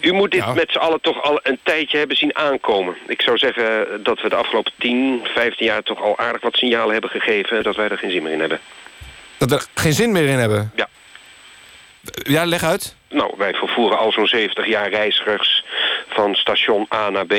U 0.00 0.12
moet 0.12 0.30
dit 0.30 0.44
ja. 0.44 0.54
met 0.54 0.70
z'n 0.70 0.78
allen 0.78 1.00
toch 1.00 1.22
al 1.22 1.40
een 1.42 1.58
tijdje 1.62 1.98
hebben 1.98 2.16
zien 2.16 2.36
aankomen. 2.36 2.96
Ik 3.06 3.22
zou 3.22 3.38
zeggen 3.38 3.86
dat 4.02 4.20
we 4.20 4.28
de 4.28 4.34
afgelopen 4.34 4.72
10, 4.78 5.20
15 5.24 5.66
jaar... 5.66 5.82
toch 5.82 6.02
al 6.02 6.18
aardig 6.18 6.42
wat 6.42 6.56
signalen 6.56 6.92
hebben 6.92 7.10
gegeven... 7.10 7.62
dat 7.62 7.76
wij 7.76 7.88
er 7.88 7.98
geen 7.98 8.10
zin 8.10 8.22
meer 8.22 8.32
in 8.32 8.40
hebben. 8.40 8.60
Dat 9.38 9.50
we 9.50 9.56
er 9.56 9.66
geen 9.74 9.92
zin 9.92 10.12
meer 10.12 10.28
in 10.28 10.38
hebben? 10.38 10.72
Ja. 10.74 10.88
Ja, 12.12 12.44
leg 12.44 12.64
uit. 12.64 12.96
Nou, 13.08 13.34
wij 13.36 13.54
vervoeren 13.54 13.98
al 13.98 14.12
zo'n 14.12 14.26
70 14.26 14.66
jaar 14.66 14.90
reizigers 14.90 15.64
van 16.08 16.34
station 16.34 16.86
A 16.94 17.10
naar 17.10 17.26
B... 17.26 17.34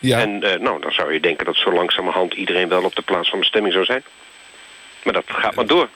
Ja. 0.00 0.18
En 0.18 0.44
uh, 0.44 0.54
nou, 0.54 0.80
dan 0.80 0.92
zou 0.92 1.12
je 1.12 1.20
denken 1.20 1.46
dat 1.46 1.56
zo 1.56 1.72
langzamerhand 1.72 2.34
iedereen 2.34 2.68
wel 2.68 2.84
op 2.84 2.94
de 2.94 3.02
plaats 3.02 3.30
van 3.30 3.38
bestemming 3.38 3.72
zou 3.72 3.84
zijn. 3.84 4.02
Maar 5.02 5.12
dat 5.12 5.24
gaat 5.26 5.54
maar 5.54 5.66
door. 5.66 5.88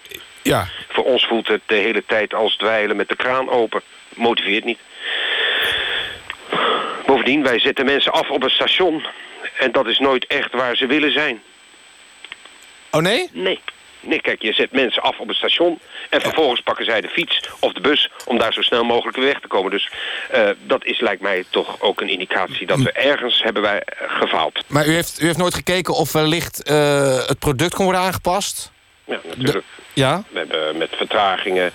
Ja. 0.43 0.69
Voor 0.89 1.05
ons 1.05 1.27
voelt 1.27 1.49
het 1.49 1.61
de 1.67 1.75
hele 1.75 2.05
tijd 2.07 2.35
als 2.35 2.57
dweilen 2.57 2.97
met 2.97 3.09
de 3.09 3.17
kraan 3.17 3.51
open. 3.51 3.83
Motiveert 4.15 4.65
niet. 4.65 4.79
Bovendien, 7.07 7.43
wij 7.43 7.59
zetten 7.59 7.85
mensen 7.85 8.13
af 8.13 8.31
op 8.31 8.43
een 8.43 8.51
station. 8.51 9.07
En 9.59 9.73
dat 9.73 9.87
is 9.87 9.99
nooit 9.99 10.27
echt 10.27 10.53
waar 10.53 10.77
ze 10.77 10.87
willen 10.87 11.13
zijn. 11.13 11.43
Oh 12.91 13.01
nee? 13.01 13.29
Nee. 13.33 13.61
Nee, 14.07 14.21
kijk, 14.21 14.43
je 14.43 14.53
zet 14.53 14.73
mensen 14.73 15.03
af 15.03 15.19
op 15.19 15.29
het 15.29 15.37
station... 15.37 15.79
en 16.11 16.21
vervolgens 16.21 16.61
pakken 16.61 16.85
zij 16.85 17.01
de 17.01 17.09
fiets 17.09 17.41
of 17.61 17.73
de 17.73 17.81
bus... 17.81 18.11
om 18.27 18.39
daar 18.39 18.53
zo 18.53 18.63
snel 18.63 18.85
mogelijk 18.85 19.17
weer 19.17 19.27
weg 19.27 19.41
te 19.41 19.49
komen. 19.49 19.71
Dus 19.71 19.91
uh, 20.35 20.49
dat 20.63 20.85
is, 20.85 21.01
lijkt 21.01 21.23
mij, 21.23 21.45
toch 21.51 21.81
ook 21.81 22.01
een 22.01 22.09
indicatie... 22.09 22.67
dat 22.67 22.79
we 22.79 22.93
ergens 22.93 23.43
hebben 23.43 23.63
wij 23.63 23.83
gefaald. 24.07 24.65
Maar 24.67 24.87
u 24.87 24.95
heeft, 24.95 25.21
u 25.21 25.27
heeft 25.27 25.39
nooit 25.39 25.55
gekeken 25.55 25.95
of 25.95 26.13
wellicht 26.13 26.71
uh, 26.71 27.27
het 27.27 27.39
product 27.39 27.75
kon 27.75 27.85
worden 27.85 28.03
aangepast? 28.03 28.73
Ja, 29.05 29.21
natuurlijk. 29.25 29.65
De, 29.75 29.83
ja? 29.93 30.23
We 30.31 30.39
hebben 30.39 30.77
met 30.77 30.91
vertragingen 30.97 31.73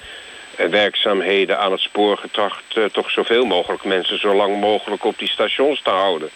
en 0.55 0.69
werkzaamheden 0.69 1.59
aan 1.59 1.71
het 1.71 1.81
spoor 1.81 2.17
getracht... 2.17 2.63
Uh, 2.75 2.85
toch 2.85 3.11
zoveel 3.11 3.45
mogelijk 3.45 3.83
mensen 3.83 4.19
zo 4.19 4.35
lang 4.35 4.59
mogelijk 4.59 5.03
op 5.03 5.17
die 5.17 5.29
stations 5.29 5.81
te 5.81 5.89
houden. 5.89 6.29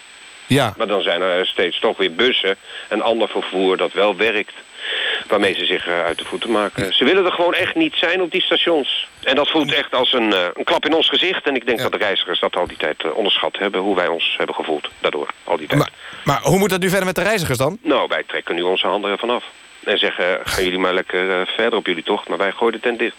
Ja. 0.48 0.74
Maar 0.78 0.88
dan 0.88 1.02
zijn 1.02 1.22
er 1.22 1.48
steeds 1.48 1.80
toch 1.80 1.98
weer 1.98 2.14
bussen 2.14 2.58
en 2.88 3.02
ander 3.02 3.28
vervoer 3.28 3.78
dat 3.78 3.94
wel 3.94 4.16
werkt. 4.16 4.54
Waarmee 5.28 5.54
ze 5.54 5.66
zich 5.66 5.88
eh, 5.88 6.04
uit 6.04 6.18
de 6.18 6.26
voeten 6.26 6.52
maken. 6.52 6.94
Ze 6.94 7.04
willen 7.04 7.26
er 7.26 7.32
gewoon 7.32 7.54
echt 7.54 7.76
niet 7.76 7.94
zijn 7.96 8.22
op 8.22 8.32
die 8.32 8.42
stations. 8.42 9.08
En 9.24 9.36
dat 9.36 9.50
voelt 9.50 9.74
echt 9.74 9.94
als 9.94 10.14
een, 10.14 10.34
eh, 10.34 10.46
een 10.54 10.64
klap 10.64 10.86
in 10.86 10.94
ons 10.94 11.10
gezicht. 11.10 11.48
En 11.48 11.56
ik 11.56 11.66
denk 11.66 11.80
dat 11.80 11.92
de 11.92 11.98
reizigers 11.98 12.40
dat 12.40 12.56
al 12.56 12.68
die 12.68 12.78
tijd 12.78 13.04
eh, 13.04 13.16
onderschat 13.16 13.58
hebben... 13.58 13.82
hoe 13.82 13.96
wij 13.96 14.08
ons 14.08 14.34
hebben 14.38 14.56
gevoeld 14.56 14.90
daardoor, 15.00 15.28
al 15.44 15.58
die 15.58 15.68
tijd. 15.68 15.80
Maar, 15.80 15.92
maar 16.24 16.42
hoe 16.42 16.60
moet 16.60 16.70
dat 16.70 16.80
nu 16.80 16.90
verder 16.90 17.06
met 17.06 17.16
de 17.16 17.22
reizigers 17.22 17.58
dan? 17.58 17.78
Nou, 17.82 18.08
wij 18.08 18.24
trekken 18.28 18.56
nu 18.56 18.62
onze 18.62 18.88
handen 18.88 19.12
ervan 19.12 19.30
af. 19.30 19.44
En 19.84 19.98
zeggen, 19.98 20.40
gaan 20.44 20.64
jullie 20.64 20.80
maar 20.80 20.94
lekker 20.94 21.48
verder 21.48 21.80
op 21.80 21.86
jullie 21.86 22.04
tocht, 22.04 22.28
maar 22.28 22.38
wij 22.38 22.52
gooien 22.52 22.74
de 22.74 22.80
tent 22.80 23.00
dicht. 23.00 23.16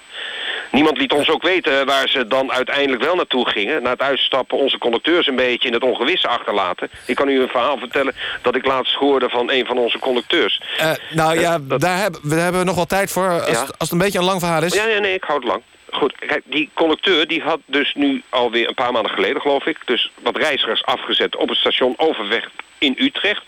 Niemand 0.75 0.99
liet 0.99 1.13
ons 1.13 1.31
ook 1.31 1.43
weten 1.43 1.87
waar 1.87 2.09
ze 2.09 2.27
dan 2.27 2.53
uiteindelijk 2.53 3.03
wel 3.03 3.15
naartoe 3.15 3.49
gingen. 3.49 3.83
Na 3.83 3.91
het 3.91 4.01
uitstappen 4.03 4.59
onze 4.59 4.79
conducteurs 4.79 5.27
een 5.27 5.37
beetje 5.37 5.69
in 5.69 5.75
het 5.75 5.83
ongewisse 5.83 6.29
achterlaten. 6.29 6.91
Ik 7.07 7.15
kan 7.15 7.29
u 7.29 7.41
een 7.43 7.49
verhaal 7.49 7.79
vertellen 7.79 8.15
dat 8.43 8.55
ik 8.57 8.67
laatst 8.67 8.95
hoorde 8.95 9.29
van 9.29 9.51
een 9.51 9.67
van 9.67 9.79
onze 9.79 9.99
conducteurs. 9.99 10.61
Eh, 10.79 10.91
nou 11.11 11.41
ja, 11.41 11.59
dat- 11.61 11.81
daar, 11.81 11.99
hebben, 11.99 12.21
daar 12.29 12.39
hebben 12.39 12.61
we 12.61 12.67
nog 12.67 12.75
wel 12.75 12.87
tijd 12.87 13.11
voor. 13.13 13.29
Als, 13.29 13.51
Ja. 13.51 13.61
het- 13.61 13.61
als 13.61 13.75
het 13.79 13.91
een 13.91 13.99
beetje 13.99 14.19
een 14.19 14.25
lang 14.25 14.41
verhaal 14.41 14.63
is. 14.63 14.75
Ja, 14.75 14.87
ja, 14.87 14.99
nee, 14.99 15.15
ik 15.15 15.25
hou 15.25 15.39
het 15.39 15.49
lang. 15.49 15.63
Goed, 15.91 16.15
kijk, 16.19 16.43
die 16.45 16.71
conducteur 16.75 17.27
die 17.27 17.43
had 17.43 17.61
dus 17.67 17.95
nu 17.95 18.23
alweer 18.29 18.69
een 18.69 18.75
paar 18.75 18.93
maanden 18.93 19.13
geleden, 19.13 19.41
geloof 19.41 19.67
ik... 19.67 19.79
dus 19.85 20.11
wat 20.23 20.37
reizigers 20.37 20.85
afgezet 20.85 21.37
op 21.37 21.49
het 21.49 21.59
station 21.59 21.95
Overweg 21.97 22.51
in 22.79 22.95
Utrecht. 22.99 23.43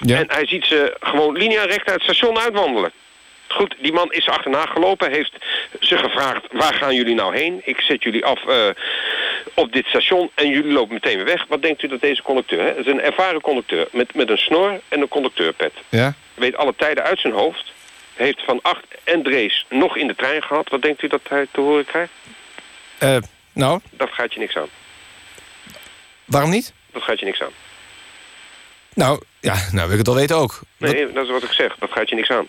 Ja. 0.00 0.16
En 0.18 0.24
hij 0.28 0.46
ziet 0.46 0.64
ze 0.64 0.96
gewoon 1.00 1.36
linearecht 1.36 1.90
uit 1.90 1.94
het 1.94 2.02
station 2.02 2.38
uitwandelen. 2.38 2.92
Goed, 3.48 3.74
die 3.78 3.92
man 3.92 4.12
is 4.12 4.26
er 4.26 4.32
achterna 4.32 4.66
gelopen, 4.66 5.10
heeft 5.10 5.32
ze 5.80 5.98
gevraagd... 5.98 6.42
waar 6.52 6.74
gaan 6.74 6.94
jullie 6.94 7.14
nou 7.14 7.36
heen? 7.36 7.60
Ik 7.64 7.80
zet 7.80 8.02
jullie 8.02 8.24
af 8.24 8.46
eh, 8.46 8.68
op 9.54 9.72
dit 9.72 9.86
station 9.86 10.30
en 10.34 10.48
jullie 10.48 10.72
lopen 10.72 10.94
meteen 10.94 11.16
weer 11.16 11.24
weg. 11.24 11.44
Wat 11.48 11.62
denkt 11.62 11.82
u 11.82 11.88
dat 11.88 12.00
deze 12.00 12.22
conducteur, 12.22 12.60
hè? 12.60 12.66
Het 12.66 12.76
is 12.76 12.86
een 12.86 13.00
ervaren 13.00 13.40
conducteur 13.40 13.88
met, 13.92 14.14
met 14.14 14.30
een 14.30 14.38
snor 14.38 14.80
en 14.88 15.00
een 15.00 15.08
conducteurpet 15.08 15.72
Ja? 15.88 16.14
weet 16.34 16.56
alle 16.56 16.74
tijden 16.76 17.04
uit 17.04 17.20
zijn 17.20 17.32
hoofd. 17.32 17.72
Heeft 18.14 18.44
van 18.44 18.58
acht 18.62 18.84
en 19.04 19.22
Drees 19.22 19.66
nog 19.68 19.96
in 19.96 20.06
de 20.06 20.14
trein 20.14 20.42
gehad. 20.42 20.68
Wat 20.68 20.82
denkt 20.82 21.02
u 21.02 21.08
dat 21.08 21.20
hij 21.28 21.46
te 21.50 21.60
horen 21.60 21.84
krijgt? 21.84 22.12
Eh, 22.98 23.16
nou, 23.52 23.80
Dat 23.90 24.08
gaat 24.12 24.32
je 24.34 24.40
niks 24.40 24.56
aan. 24.56 24.68
waarom 26.24 26.50
niet? 26.50 26.72
Dat 26.92 27.02
gaat 27.02 27.18
je 27.18 27.24
niks 27.24 27.40
aan. 27.42 27.52
Nou, 28.94 29.22
ja, 29.40 29.54
nou 29.72 29.82
wil 29.88 29.92
ik 29.92 29.98
het 29.98 30.08
al 30.08 30.14
weten 30.14 30.36
ook. 30.36 30.60
Nee, 30.76 31.12
dat 31.12 31.24
is 31.24 31.30
wat 31.30 31.42
ik 31.42 31.52
zeg. 31.52 31.76
Dat 31.78 31.92
gaat 31.92 32.08
je 32.08 32.14
niks 32.14 32.30
aan. 32.30 32.48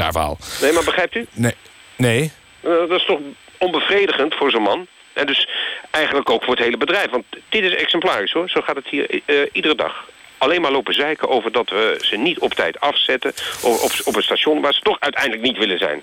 Raar 0.00 0.12
verhaal. 0.12 0.38
Nee, 0.60 0.72
maar 0.72 0.84
begrijpt 0.84 1.14
u? 1.14 1.26
Nee. 1.32 1.54
Nee. 1.96 2.32
Eh, 2.60 2.70
dat 2.70 2.90
is 3.00 3.04
toch 3.04 3.18
onbevredigend 3.58 4.34
voor 4.34 4.50
zo'n 4.50 4.62
man. 4.62 4.86
En 5.12 5.26
dus 5.26 5.48
eigenlijk 5.90 6.30
ook 6.30 6.42
voor 6.44 6.54
het 6.54 6.64
hele 6.64 6.76
bedrijf. 6.76 7.10
Want 7.10 7.24
dit 7.48 7.62
is 7.64 7.74
exemplarisch 7.74 8.32
hoor. 8.32 8.48
Zo 8.48 8.60
gaat 8.60 8.76
het 8.76 8.86
hier 8.88 9.20
eh, 9.24 9.36
iedere 9.52 9.74
dag. 9.74 10.08
Alleen 10.38 10.60
maar 10.60 10.70
lopen 10.70 10.94
zeiken 10.94 11.28
over 11.28 11.52
dat 11.52 11.68
we 11.70 11.98
ze 12.00 12.16
niet 12.16 12.38
op 12.38 12.54
tijd 12.54 12.80
afzetten... 12.80 13.32
Op, 13.62 13.80
op, 13.80 13.90
op 14.04 14.16
een 14.16 14.22
station 14.22 14.60
waar 14.60 14.74
ze 14.74 14.80
toch 14.80 14.96
uiteindelijk 15.00 15.42
niet 15.42 15.58
willen 15.58 15.78
zijn. 15.78 16.02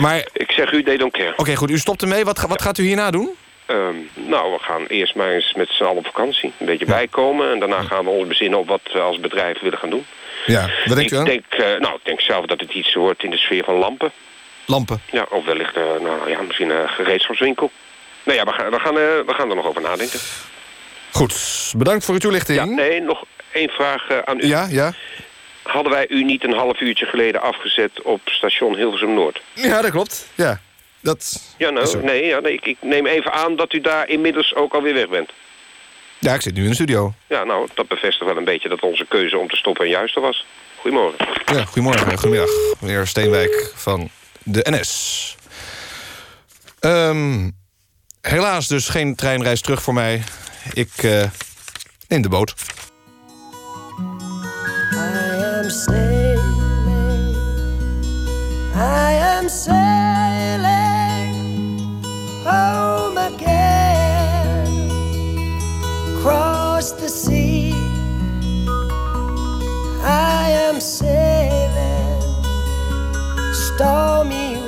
Maar, 0.00 0.26
Ik 0.32 0.50
zeg 0.50 0.72
u, 0.72 0.82
they 0.82 0.96
don't 0.96 1.12
care. 1.12 1.32
oké, 1.36 1.54
goed, 1.54 1.70
u 1.70 1.78
stopt 1.78 2.02
ermee. 2.02 2.24
Wat, 2.24 2.40
wat 2.48 2.62
gaat 2.62 2.78
u 2.78 2.82
hierna 2.82 3.10
doen? 3.10 3.34
Ehm, 3.66 3.94
nou, 4.14 4.52
we 4.52 4.58
gaan 4.60 4.86
eerst 4.86 5.14
maar 5.14 5.30
eens 5.30 5.54
met 5.54 5.68
z'n 5.70 5.82
allen 5.84 5.96
op 5.96 6.06
vakantie. 6.06 6.52
Een 6.58 6.66
beetje 6.66 6.84
bijkomen. 6.86 7.52
En 7.52 7.58
daarna 7.58 7.82
gaan 7.82 8.04
we 8.04 8.10
ons 8.10 8.28
bezinnen 8.28 8.58
op 8.58 8.68
wat 8.68 8.80
we 8.92 9.00
als 9.00 9.20
bedrijf 9.20 9.60
willen 9.60 9.78
gaan 9.78 9.90
doen. 9.90 10.06
Ja, 10.46 10.70
wat 10.84 10.96
denkt 10.96 11.12
u 11.12 11.14
ik 11.14 11.20
aan? 11.20 11.24
denk, 11.24 11.44
eh, 11.48 11.80
nou, 11.80 11.94
ik 11.94 12.04
denk 12.04 12.20
zelf 12.20 12.46
dat 12.46 12.60
het 12.60 12.72
iets 12.72 12.92
hoort 12.92 13.22
in 13.22 13.30
de 13.30 13.36
sfeer 13.36 13.64
van 13.64 13.74
lampen. 13.74 14.12
Lampen. 14.66 15.00
Ja, 15.10 15.26
of 15.30 15.44
wellicht, 15.44 15.76
eh, 15.76 15.82
nou 16.00 16.30
ja, 16.30 16.42
misschien 16.42 16.70
een 16.70 16.88
gereedschapswinkel. 16.88 17.70
Nou 18.24 18.38
ja, 18.38 18.44
we 18.44 18.52
gaan, 18.52 18.70
we, 18.70 18.78
gaan, 18.78 18.94
eh, 18.98 19.26
we 19.26 19.34
gaan 19.34 19.50
er 19.50 19.56
nog 19.56 19.66
over 19.66 19.82
nadenken. 19.82 20.20
Goed, 21.10 21.72
bedankt 21.76 22.04
voor 22.04 22.14
uw 22.14 22.20
toelichting. 22.20 22.58
Ja, 22.58 22.64
nee, 22.64 23.00
nog 23.00 23.24
één 23.52 23.68
vraag 23.68 24.08
eh, 24.08 24.18
aan 24.24 24.38
u. 24.40 24.46
ja, 24.46 24.66
ja. 24.70 24.92
Hadden 25.62 25.92
wij 25.92 26.06
u 26.08 26.24
niet 26.24 26.44
een 26.44 26.52
half 26.52 26.80
uurtje 26.80 27.06
geleden 27.06 27.40
afgezet 27.42 28.02
op 28.02 28.20
station 28.24 28.76
Hilversum 28.76 29.14
Noord? 29.14 29.42
Ja, 29.52 29.82
dat 29.82 29.90
klopt. 29.90 30.28
Ja, 30.34 30.60
dat... 31.00 31.54
Ja, 31.58 31.70
nou, 31.70 32.02
nee, 32.02 32.26
ja, 32.26 32.40
nee 32.40 32.52
ik, 32.52 32.66
ik 32.66 32.76
neem 32.80 33.06
even 33.06 33.32
aan 33.32 33.56
dat 33.56 33.72
u 33.72 33.80
daar 33.80 34.08
inmiddels 34.08 34.54
ook 34.54 34.74
alweer 34.74 34.94
weg 34.94 35.08
bent. 35.08 35.30
Ja, 36.24 36.34
ik 36.34 36.40
zit 36.42 36.54
nu 36.54 36.62
in 36.62 36.68
de 36.68 36.74
studio. 36.74 37.12
Ja, 37.26 37.44
nou, 37.44 37.68
dat 37.74 37.88
bevestigt 37.88 38.24
wel 38.24 38.36
een 38.36 38.44
beetje 38.44 38.68
dat 38.68 38.80
onze 38.80 39.06
keuze 39.08 39.38
om 39.38 39.48
te 39.48 39.56
stoppen 39.56 39.84
een 39.84 39.90
juiste 39.90 40.20
was. 40.20 40.46
Goedemorgen. 40.76 41.26
Ja, 41.44 41.64
goedemorgen, 41.64 42.18
goedemiddag. 42.18 42.50
Meneer 42.80 43.06
Steenwijk 43.06 43.72
van 43.74 44.08
de 44.42 44.66
NS. 44.70 45.36
Ehm, 46.80 47.50
helaas 48.20 48.68
dus 48.68 48.88
geen 48.88 49.14
treinreis 49.14 49.60
terug 49.60 49.82
voor 49.82 49.94
mij. 49.94 50.22
Ik 50.72 50.92
eh, 51.02 51.24
neem 52.08 52.22
de 52.22 52.28
boot. 52.28 52.54
I 54.92 55.42
am 55.60 55.70
sailing, 55.70 57.36
I 58.74 59.38
am 59.38 59.48
sailing 59.48 60.03
stormy 73.76 74.63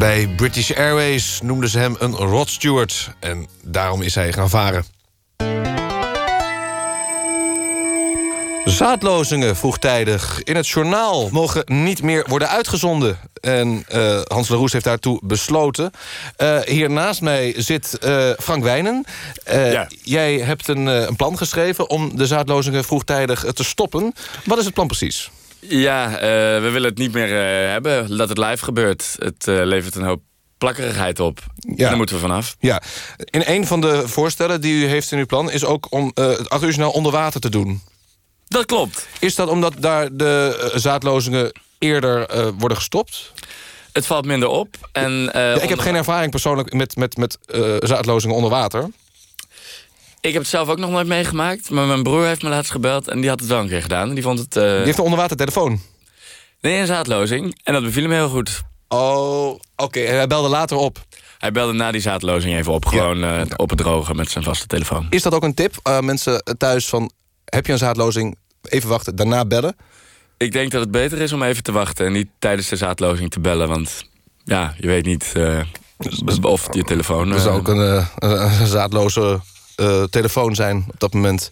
bij 0.00 0.28
British 0.36 0.70
Airways 0.70 1.40
noemden 1.42 1.68
ze 1.68 1.78
hem 1.78 1.96
een 1.98 2.14
Rod 2.14 2.50
Stewart. 2.50 3.10
En 3.18 3.46
daarom 3.62 4.02
is 4.02 4.14
hij 4.14 4.32
gaan 4.32 4.50
varen. 4.50 4.84
Zaadlozingen 8.64 9.56
vroegtijdig 9.56 10.42
in 10.42 10.56
het 10.56 10.68
journaal 10.68 11.28
mogen 11.30 11.62
niet 11.66 12.02
meer 12.02 12.24
worden 12.28 12.48
uitgezonden. 12.48 13.18
En 13.40 13.84
eh, 13.88 14.20
Hans 14.24 14.48
Leroes 14.48 14.72
heeft 14.72 14.84
daartoe 14.84 15.20
besloten. 15.22 15.90
Eh, 16.36 16.60
hier 16.60 16.90
naast 16.90 17.20
mij 17.20 17.54
zit 17.56 17.98
eh, 17.98 18.30
Frank 18.38 18.62
Wijnen. 18.62 19.04
Ja. 19.44 19.88
Jij 20.02 20.38
hebt 20.38 20.68
een, 20.68 20.86
een 20.86 21.16
plan 21.16 21.36
geschreven 21.36 21.90
om 21.90 22.16
de 22.16 22.26
zaadlozingen 22.26 22.84
vroegtijdig 22.84 23.44
te 23.52 23.64
stoppen. 23.64 24.12
Wat 24.44 24.58
is 24.58 24.64
het 24.64 24.74
plan 24.74 24.86
precies? 24.86 25.30
Ja, 25.60 26.18
eh, 26.18 26.20
we 26.62 26.68
willen 26.72 26.88
het 26.88 26.98
niet 26.98 27.12
meer 27.12 27.40
eh, 27.40 27.70
hebben 27.70 28.16
dat 28.16 28.28
het 28.28 28.38
live 28.38 28.64
gebeurt. 28.64 29.16
Het 29.18 29.48
eh, 29.48 29.60
levert 29.64 29.94
een 29.94 30.04
hoop 30.04 30.22
plakkerigheid 30.58 31.20
op. 31.20 31.38
Ja. 31.56 31.70
En 31.70 31.76
daar 31.76 31.96
moeten 31.96 32.14
we 32.14 32.20
vanaf. 32.20 32.56
Ja, 32.58 32.82
in 33.16 33.42
een 33.46 33.66
van 33.66 33.80
de 33.80 34.08
voorstellen 34.08 34.60
die 34.60 34.84
u 34.84 34.86
heeft 34.86 35.12
in 35.12 35.18
uw 35.18 35.26
plan... 35.26 35.50
is 35.50 35.64
ook 35.64 35.86
om 35.90 36.10
het 36.14 36.48
8 36.48 36.62
uur 36.62 36.72
snel 36.72 36.90
onder 36.90 37.12
water 37.12 37.40
te 37.40 37.48
doen. 37.48 37.80
Dat 38.48 38.64
klopt. 38.64 39.06
Is 39.18 39.34
dat 39.34 39.48
omdat 39.48 39.74
daar 39.78 40.08
de 40.16 40.70
zaadlozingen 40.74 41.52
eerder 41.78 42.26
worden 42.58 42.76
gestopt? 42.76 43.32
Het 43.92 44.06
valt 44.06 44.26
minder 44.26 44.48
op. 44.48 44.88
En, 44.92 45.30
Ja, 45.32 45.60
ik 45.60 45.68
heb 45.68 45.78
geen 45.78 45.94
ervaring 45.94 46.30
persoonlijk 46.30 46.72
met, 46.72 46.96
met, 46.96 47.16
met 47.16 47.38
zaadlozingen 47.78 48.36
onder 48.36 48.50
water. 48.50 48.88
Ik 50.20 50.32
heb 50.32 50.42
het 50.42 50.50
zelf 50.50 50.68
ook 50.68 50.78
nog 50.78 50.90
nooit 50.90 51.06
meegemaakt. 51.06 51.70
Maar 51.70 51.86
mijn 51.86 52.02
broer 52.02 52.24
heeft 52.26 52.42
me 52.42 52.48
laatst 52.48 52.70
gebeld 52.70 53.08
en 53.08 53.20
die 53.20 53.28
had 53.30 53.40
het 53.40 53.48
wel 53.48 53.60
een 53.60 53.68
keer 53.68 53.82
gedaan. 53.82 54.14
Die 54.14 54.22
vond 54.22 54.38
het... 54.38 54.56
eh, 54.56 54.62
Die 54.62 54.72
heeft 54.84 54.98
een 54.98 55.04
onderwatertelefoon. 55.04 55.80
Nee, 56.60 56.80
een 56.80 56.86
zaadlozing. 56.86 57.60
En 57.62 57.72
dat 57.72 57.82
beviel 57.82 58.02
hem 58.02 58.12
heel 58.12 58.28
goed. 58.28 58.62
Oh, 58.88 59.58
oké. 59.76 60.00
En 60.00 60.14
hij 60.16 60.26
belde 60.26 60.48
later 60.48 60.76
op. 60.76 60.98
Hij 61.38 61.52
belde 61.52 61.72
na 61.72 61.90
die 61.90 62.00
zaadlozing 62.00 62.56
even 62.56 62.72
op. 62.72 62.86
Gewoon 62.86 63.24
eh, 63.24 63.40
op 63.56 63.70
het 63.70 63.78
droge 63.78 64.14
met 64.14 64.30
zijn 64.30 64.44
vaste 64.44 64.66
telefoon. 64.66 65.06
Is 65.10 65.22
dat 65.22 65.34
ook 65.34 65.42
een 65.42 65.54
tip 65.54 65.74
aan 65.82 66.04
mensen 66.04 66.42
thuis 66.58 66.88
van... 66.88 67.10
heb 67.44 67.66
je 67.66 67.72
een 67.72 67.78
zaadlozing, 67.78 68.36
even 68.62 68.88
wachten, 68.88 69.16
daarna 69.16 69.44
bellen? 69.44 69.76
Ik 70.36 70.52
denk 70.52 70.70
dat 70.70 70.80
het 70.80 70.90
beter 70.90 71.20
is 71.20 71.32
om 71.32 71.42
even 71.42 71.62
te 71.62 71.72
wachten 71.72 72.06
en 72.06 72.12
niet 72.12 72.28
tijdens 72.38 72.68
de 72.68 72.76
zaadlozing 72.76 73.30
te 73.30 73.40
bellen. 73.40 73.68
Want 73.68 74.04
ja, 74.44 74.74
je 74.78 74.86
weet 74.86 75.04
niet 75.04 75.32
eh, 75.34 75.60
of 76.42 76.74
je 76.74 76.84
telefoon... 76.84 77.28
Dat 77.28 77.46
eh, 77.46 77.54
ook 77.54 77.68
een 77.68 78.66
zaadloze 78.66 79.40
eh, 79.80 80.02
telefoon 80.02 80.54
zijn 80.54 80.84
op 80.92 81.00
dat 81.00 81.12
moment. 81.12 81.50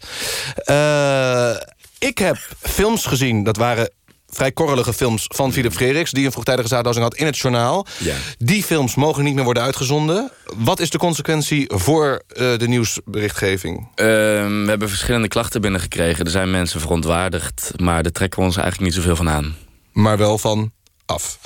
Eh, 0.56 1.54
ik 1.98 2.18
heb 2.18 2.36
films 2.60 3.06
gezien, 3.06 3.44
dat 3.44 3.56
waren 3.56 3.90
vrij 4.30 4.52
korrelige 4.52 4.92
films 4.92 5.24
van 5.28 5.52
Philip 5.52 5.72
Frederiks... 5.72 6.10
die 6.10 6.24
een 6.24 6.32
vroegtijdige 6.32 6.68
zaadlozing 6.68 7.04
had 7.04 7.14
in 7.14 7.26
het 7.26 7.38
journaal. 7.38 7.86
Ja. 7.98 8.14
Die 8.38 8.62
films 8.62 8.94
mogen 8.94 9.24
niet 9.24 9.34
meer 9.34 9.44
worden 9.44 9.62
uitgezonden. 9.62 10.30
Wat 10.56 10.80
is 10.80 10.90
de 10.90 10.98
consequentie 10.98 11.70
voor 11.74 12.22
eh, 12.28 12.56
de 12.56 12.68
nieuwsberichtgeving? 12.68 13.88
Ehm, 13.94 14.62
we 14.62 14.68
hebben 14.68 14.88
verschillende 14.88 15.28
klachten 15.28 15.60
binnengekregen. 15.60 16.24
Er 16.24 16.30
zijn 16.30 16.50
mensen 16.50 16.80
verontwaardigd, 16.80 17.72
maar 17.76 18.02
daar 18.02 18.12
trekken 18.12 18.38
we 18.38 18.46
ons 18.46 18.56
eigenlijk 18.56 18.86
niet 18.86 19.02
zoveel 19.02 19.16
van 19.16 19.28
aan. 19.28 19.56
maar 19.92 20.18
wel 20.18 20.38
van 20.38 20.72
af. 21.06 21.38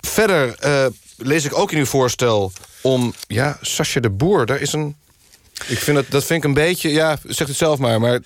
Verder 0.00 0.54
eh, 0.54 0.86
lees 1.16 1.44
ik 1.44 1.58
ook 1.58 1.72
in 1.72 1.78
uw 1.78 1.86
voorstel 1.86 2.52
om... 2.80 3.14
Ja, 3.26 3.58
Sascha 3.60 4.00
de 4.00 4.10
Boer, 4.10 4.46
daar 4.46 4.60
is 4.60 4.72
een... 4.72 4.96
Ik 5.66 5.78
vind 5.78 5.96
dat, 5.96 6.04
dat 6.08 6.24
vind 6.24 6.38
ik 6.42 6.48
een 6.48 6.54
beetje... 6.54 6.90
Ja, 6.90 7.18
zeg 7.26 7.46
het 7.46 7.56
zelf 7.56 7.78
maar, 7.78 8.00
maar... 8.00 8.20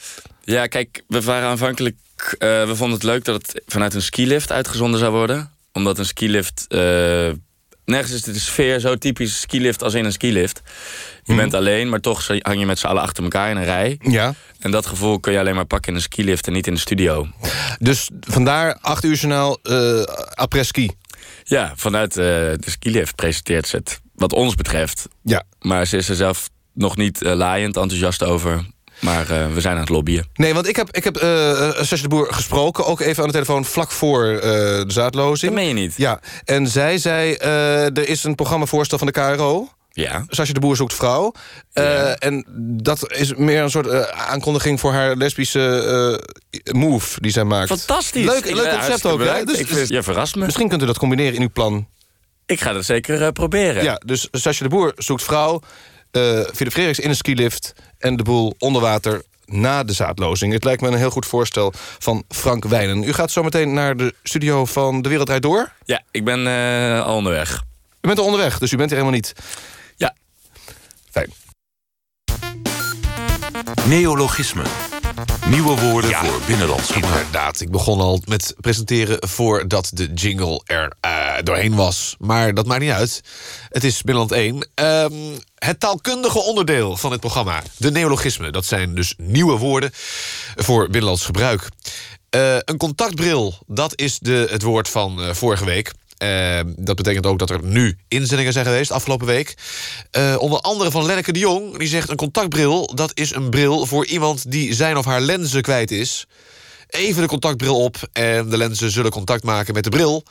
Ja, 0.45 0.67
kijk, 0.67 1.03
we 1.09 1.21
waren 1.21 1.49
aanvankelijk... 1.49 1.97
eh, 2.17 2.39
we 2.67 2.77
vonden 2.77 2.95
het 2.97 3.03
leuk 3.03 3.25
dat 3.25 3.43
het 3.43 3.63
vanuit 3.67 3.95
een 3.95 4.03
skilift 4.03 4.53
uitgezonden 4.53 5.01
zou 5.01 5.13
worden. 5.13 5.53
Omdat 5.73 5.99
een 5.99 6.07
skilift... 6.07 6.65
eh, 6.69 6.79
nergens 7.85 8.13
is 8.13 8.23
de 8.23 8.39
sfeer 8.39 8.81
zo 8.81 8.97
typisch 8.97 9.41
skilift 9.41 9.83
als 9.83 9.95
in 9.95 10.05
een 10.05 10.13
skilift. 10.13 10.61
Je 11.25 11.35
bent 11.35 11.55
alleen, 11.55 11.89
maar 11.89 12.01
toch 12.01 12.27
hang 12.27 12.59
je 12.59 12.67
met 12.67 12.79
z'n 12.79 12.87
allen 12.87 13.03
achter 13.03 13.23
elkaar 13.23 13.51
in 13.51 13.57
een 13.57 13.65
rij. 13.65 13.99
Ja, 14.03 14.35
En 14.59 14.71
dat 14.71 14.87
gevoel 14.87 15.21
kun 15.21 15.33
je 15.33 15.39
alleen 15.39 15.55
maar 15.55 15.65
pakken 15.65 15.91
in 15.91 15.97
een 15.97 16.03
skilift 16.03 16.47
en 16.47 16.53
niet 16.53 16.67
in 16.67 16.75
de 16.75 16.81
studio. 16.81 17.29
dus 17.79 18.11
vandaar 18.21 18.79
8 18.81 19.05
uur 19.05 19.15
journaal 19.17 19.59
uh, 19.63 20.03
après 20.35 20.65
ski. 20.65 20.91
Ja, 21.45 21.73
vanuit 21.77 22.17
eh, 22.17 22.25
de 22.25 22.59
skilift 22.71 23.15
presenteert 23.15 23.69
ze 23.69 23.77
het. 23.77 24.01
Wat 24.15 24.33
ons 24.33 24.55
betreft. 24.55 25.09
Ja. 25.23 25.43
Maar 25.61 25.87
ze 25.87 25.97
is 25.97 26.09
er 26.09 26.17
zelf 26.17 26.49
nog 26.73 26.97
niet 26.97 27.23
eh, 27.23 27.35
laaiend 27.35 27.77
enthousiast 27.77 28.23
over. 28.23 28.65
Maar 29.01 29.31
eh, 29.31 29.53
we 29.53 29.61
zijn 29.61 29.75
aan 29.75 29.81
het 29.81 29.89
lobbyen. 29.89 30.27
Nee, 30.35 30.55
want 30.55 30.69
ik 30.69 30.77
heb, 30.77 30.89
ik 30.91 31.05
heb 31.05 31.17
uh, 31.17 31.23
de 31.23 32.09
Boer 32.09 32.33
gesproken, 32.33 32.87
ook 32.87 33.01
even 33.01 33.21
aan 33.21 33.29
de 33.29 33.35
telefoon 33.35 33.65
vlak 33.65 33.91
voor 33.91 34.27
uh, 34.27 34.41
de 34.43 34.85
zaadlozing. 34.87 35.53
Dat 35.53 35.61
meen 35.61 35.77
je 35.77 35.83
niet. 35.83 35.95
Ja, 35.97 36.21
en 36.45 36.69
zij 36.69 36.99
zei, 36.99 37.35
er 37.35 38.09
is 38.09 38.25
een 38.25 38.35
programmavoorstel 38.35 38.99
van 38.99 39.07
de 39.07 39.13
KRO. 39.13 39.69
Ja. 39.93 40.25
Sascha 40.29 40.55
de 40.55 40.61
Boer 40.61 40.77
zoekt 40.77 40.95
vrouw. 40.95 41.33
Ja. 41.73 42.15
En 42.15 42.45
dat 42.83 43.13
is 43.13 43.35
meer 43.35 43.63
een 43.63 43.71
soort 43.71 44.13
aankondiging 44.13 44.81
voor 44.81 44.93
haar 44.93 45.17
lesbische 45.17 46.21
move 46.73 47.21
die 47.21 47.31
zij 47.31 47.45
maakt. 47.45 47.69
Fantastisch. 47.69 48.25
Leuk, 48.25 48.55
leuk 48.55 48.71
concept 48.71 49.07
ook, 49.07 49.25
hè? 49.25 49.45
Dus, 49.45 49.67
dus, 49.67 49.89
je 49.89 50.03
verrast 50.03 50.37
me. 50.37 50.45
Misschien 50.45 50.69
kunt 50.69 50.83
u 50.83 50.87
dat 50.87 50.99
combineren 50.99 51.35
in 51.35 51.43
uw 51.43 51.51
plan. 51.53 51.87
Ik 52.47 52.61
ga 52.61 52.73
dat 52.73 52.85
zeker 52.85 53.33
proberen. 53.33 53.83
Ja, 53.83 54.01
dus 54.05 54.29
Sascha 54.31 54.65
de 54.65 54.71
Boer 54.71 54.93
zoekt 54.97 55.23
vrouw. 55.23 55.61
Uh, 56.13 56.41
Philip 56.55 56.73
Frederiks 56.73 56.99
in 56.99 57.09
een 57.09 57.17
skilift. 57.17 57.73
En 57.99 58.17
de 58.17 58.23
boel 58.23 58.55
onder 58.59 58.83
water 58.83 59.23
na 59.45 59.85
de 59.85 59.93
zaadlozing. 59.93 60.53
Het 60.53 60.65
lijkt 60.65 60.83
me 60.83 60.89
een 60.89 60.95
heel 60.95 61.11
goed 61.11 61.27
voorstel 61.27 61.73
van 61.99 62.25
Frank 62.29 62.65
Wijnen. 62.65 63.03
U 63.03 63.13
gaat 63.13 63.31
zo 63.31 63.43
meteen 63.43 63.73
naar 63.73 63.97
de 63.97 64.15
studio 64.23 64.65
van 64.65 65.03
De 65.03 65.09
Wereld 65.09 65.43
Door? 65.43 65.73
Ja, 65.85 66.03
ik 66.11 66.25
ben 66.25 66.47
uh, 66.47 67.05
al 67.05 67.17
onderweg. 67.17 67.63
U 68.01 68.07
bent 68.07 68.19
al 68.19 68.25
onderweg, 68.25 68.59
dus 68.59 68.73
u 68.73 68.77
bent 68.77 68.91
er 68.91 68.97
helemaal 68.97 69.19
niet. 69.19 69.33
Ja. 69.97 70.15
Fijn. 71.11 71.33
Neologismen. 73.87 74.67
Nieuwe 75.49 75.81
woorden 75.81 76.11
ja, 76.11 76.25
voor 76.25 76.41
binnenlands 76.47 76.91
gebruik. 76.91 77.17
Inderdaad, 77.17 77.61
ik 77.61 77.71
begon 77.71 78.01
al 78.01 78.23
met 78.25 78.55
presenteren 78.61 79.29
voordat 79.29 79.91
de 79.95 80.13
jingle 80.13 80.61
er 80.65 80.93
uh, 81.07 81.35
doorheen 81.43 81.75
was. 81.75 82.17
Maar 82.19 82.55
dat 82.55 82.67
maakt 82.67 82.81
niet 82.81 82.91
uit. 82.91 83.21
Het 83.69 83.85
is 83.85 84.03
Binnenland 84.03 84.33
1. 84.33 84.69
Um, 84.75 85.39
het 85.55 85.81
taalkundige 85.81 86.39
onderdeel 86.39 86.97
van 86.97 87.11
het 87.11 87.21
programma. 87.21 87.63
De 87.77 87.91
neologismen, 87.91 88.53
dat 88.53 88.65
zijn 88.65 88.95
dus 88.95 89.15
nieuwe 89.17 89.57
woorden 89.57 89.91
voor 90.57 90.85
binnenlands 90.85 91.25
gebruik. 91.25 91.69
Uh, 92.31 92.57
een 92.59 92.77
contactbril, 92.77 93.59
dat 93.67 93.93
is 94.01 94.19
de, 94.19 94.47
het 94.51 94.63
woord 94.63 94.89
van 94.89 95.21
uh, 95.21 95.35
vorige 95.35 95.65
week. 95.65 95.93
Uh, 96.23 96.61
dat 96.77 96.97
betekent 96.97 97.27
ook 97.27 97.39
dat 97.39 97.51
er 97.51 97.65
nu 97.65 97.99
inzendingen 98.09 98.53
zijn 98.53 98.65
geweest 98.65 98.91
afgelopen 98.91 99.27
week. 99.27 99.55
Uh, 100.19 100.37
onder 100.39 100.61
andere 100.61 100.91
van 100.91 101.07
Lenneke 101.07 101.33
de 101.33 101.39
Jong. 101.39 101.79
Die 101.79 101.89
zegt 101.89 102.11
een 102.11 102.17
contactbril, 102.17 102.95
dat 102.95 103.11
is 103.15 103.35
een 103.35 103.51
bril 103.51 103.87
voor 103.87 104.07
iemand 104.07 104.51
die 104.51 104.75
zijn 104.75 104.97
of 104.97 105.05
haar 105.05 105.21
lenzen 105.21 105.63
kwijt 105.63 105.91
is. 105.91 106.27
Even 106.87 107.23
de 107.23 107.29
contactbril 107.29 107.85
op 107.85 107.97
en 108.13 108.49
de 108.49 108.57
lenzen 108.57 108.91
zullen 108.91 109.11
contact 109.11 109.45
maken 109.45 109.75
met 109.75 109.85
de 109.85 109.91
bril. 109.91 110.25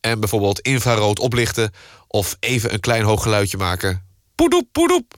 En 0.00 0.20
bijvoorbeeld 0.20 0.60
infrarood 0.60 1.18
oplichten 1.18 1.72
of 2.06 2.36
even 2.40 2.72
een 2.72 2.80
klein 2.80 3.02
hoog 3.02 3.22
geluidje 3.22 3.56
maken. 3.56 4.04
Poedoep, 4.34 4.66
poedoep. 4.72 5.14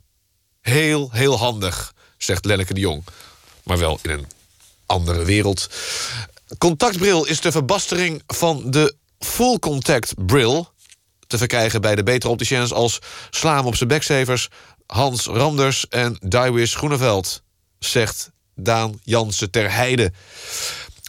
Heel, 0.60 1.08
heel 1.12 1.38
handig, 1.38 1.94
zegt 2.18 2.44
Lenneke 2.44 2.74
de 2.74 2.80
Jong. 2.80 3.04
Maar 3.62 3.78
wel 3.78 3.98
in 4.02 4.10
een 4.10 4.26
andere 4.86 5.24
wereld. 5.24 5.68
Contactbril 6.58 7.24
is 7.24 7.40
de 7.40 7.52
verbastering 7.52 8.22
van 8.26 8.70
de 8.70 8.94
full 9.24 9.58
contact 9.58 10.14
bril 10.26 10.72
te 11.26 11.38
verkrijgen 11.38 11.80
bij 11.80 11.94
de 11.94 12.02
betere 12.02 12.32
opticiens 12.32 12.72
als 12.72 12.98
Slaam 13.30 13.66
op 13.66 13.76
zijn 13.76 13.88
beksevers, 13.88 14.48
Hans 14.86 15.26
Randers 15.26 15.88
en 15.88 16.16
Daiwis 16.20 16.74
Groeneveld, 16.74 17.42
zegt 17.78 18.30
Daan 18.54 19.00
Jansen 19.02 19.50
ter 19.50 19.72
Heide. 19.72 20.12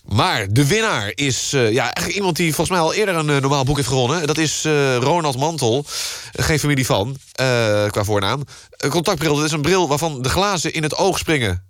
Maar 0.03 0.47
de 0.49 0.67
winnaar 0.67 1.11
is 1.15 1.53
uh, 1.53 1.71
ja, 1.71 1.83
eigenlijk 1.83 2.15
iemand 2.15 2.35
die 2.35 2.53
volgens 2.53 2.77
mij 2.77 2.85
al 2.85 2.93
eerder 2.93 3.15
een 3.15 3.29
uh, 3.29 3.37
normaal 3.37 3.63
boek 3.63 3.75
heeft 3.75 3.87
gewonnen. 3.87 4.27
Dat 4.27 4.37
is 4.37 4.65
uh, 4.65 4.95
Ronald 4.95 5.37
Mantel. 5.37 5.85
Geen 6.31 6.59
familie 6.59 6.85
van, 6.85 7.17
qua 7.89 8.03
voornaam. 8.03 8.43
Een 8.69 8.89
contactbril, 8.89 9.35
dat 9.35 9.45
is 9.45 9.51
een 9.51 9.61
bril 9.61 9.87
waarvan 9.87 10.21
de 10.21 10.29
glazen 10.29 10.73
in 10.73 10.83
het 10.83 10.95
oog 10.95 11.17
springen. 11.17 11.65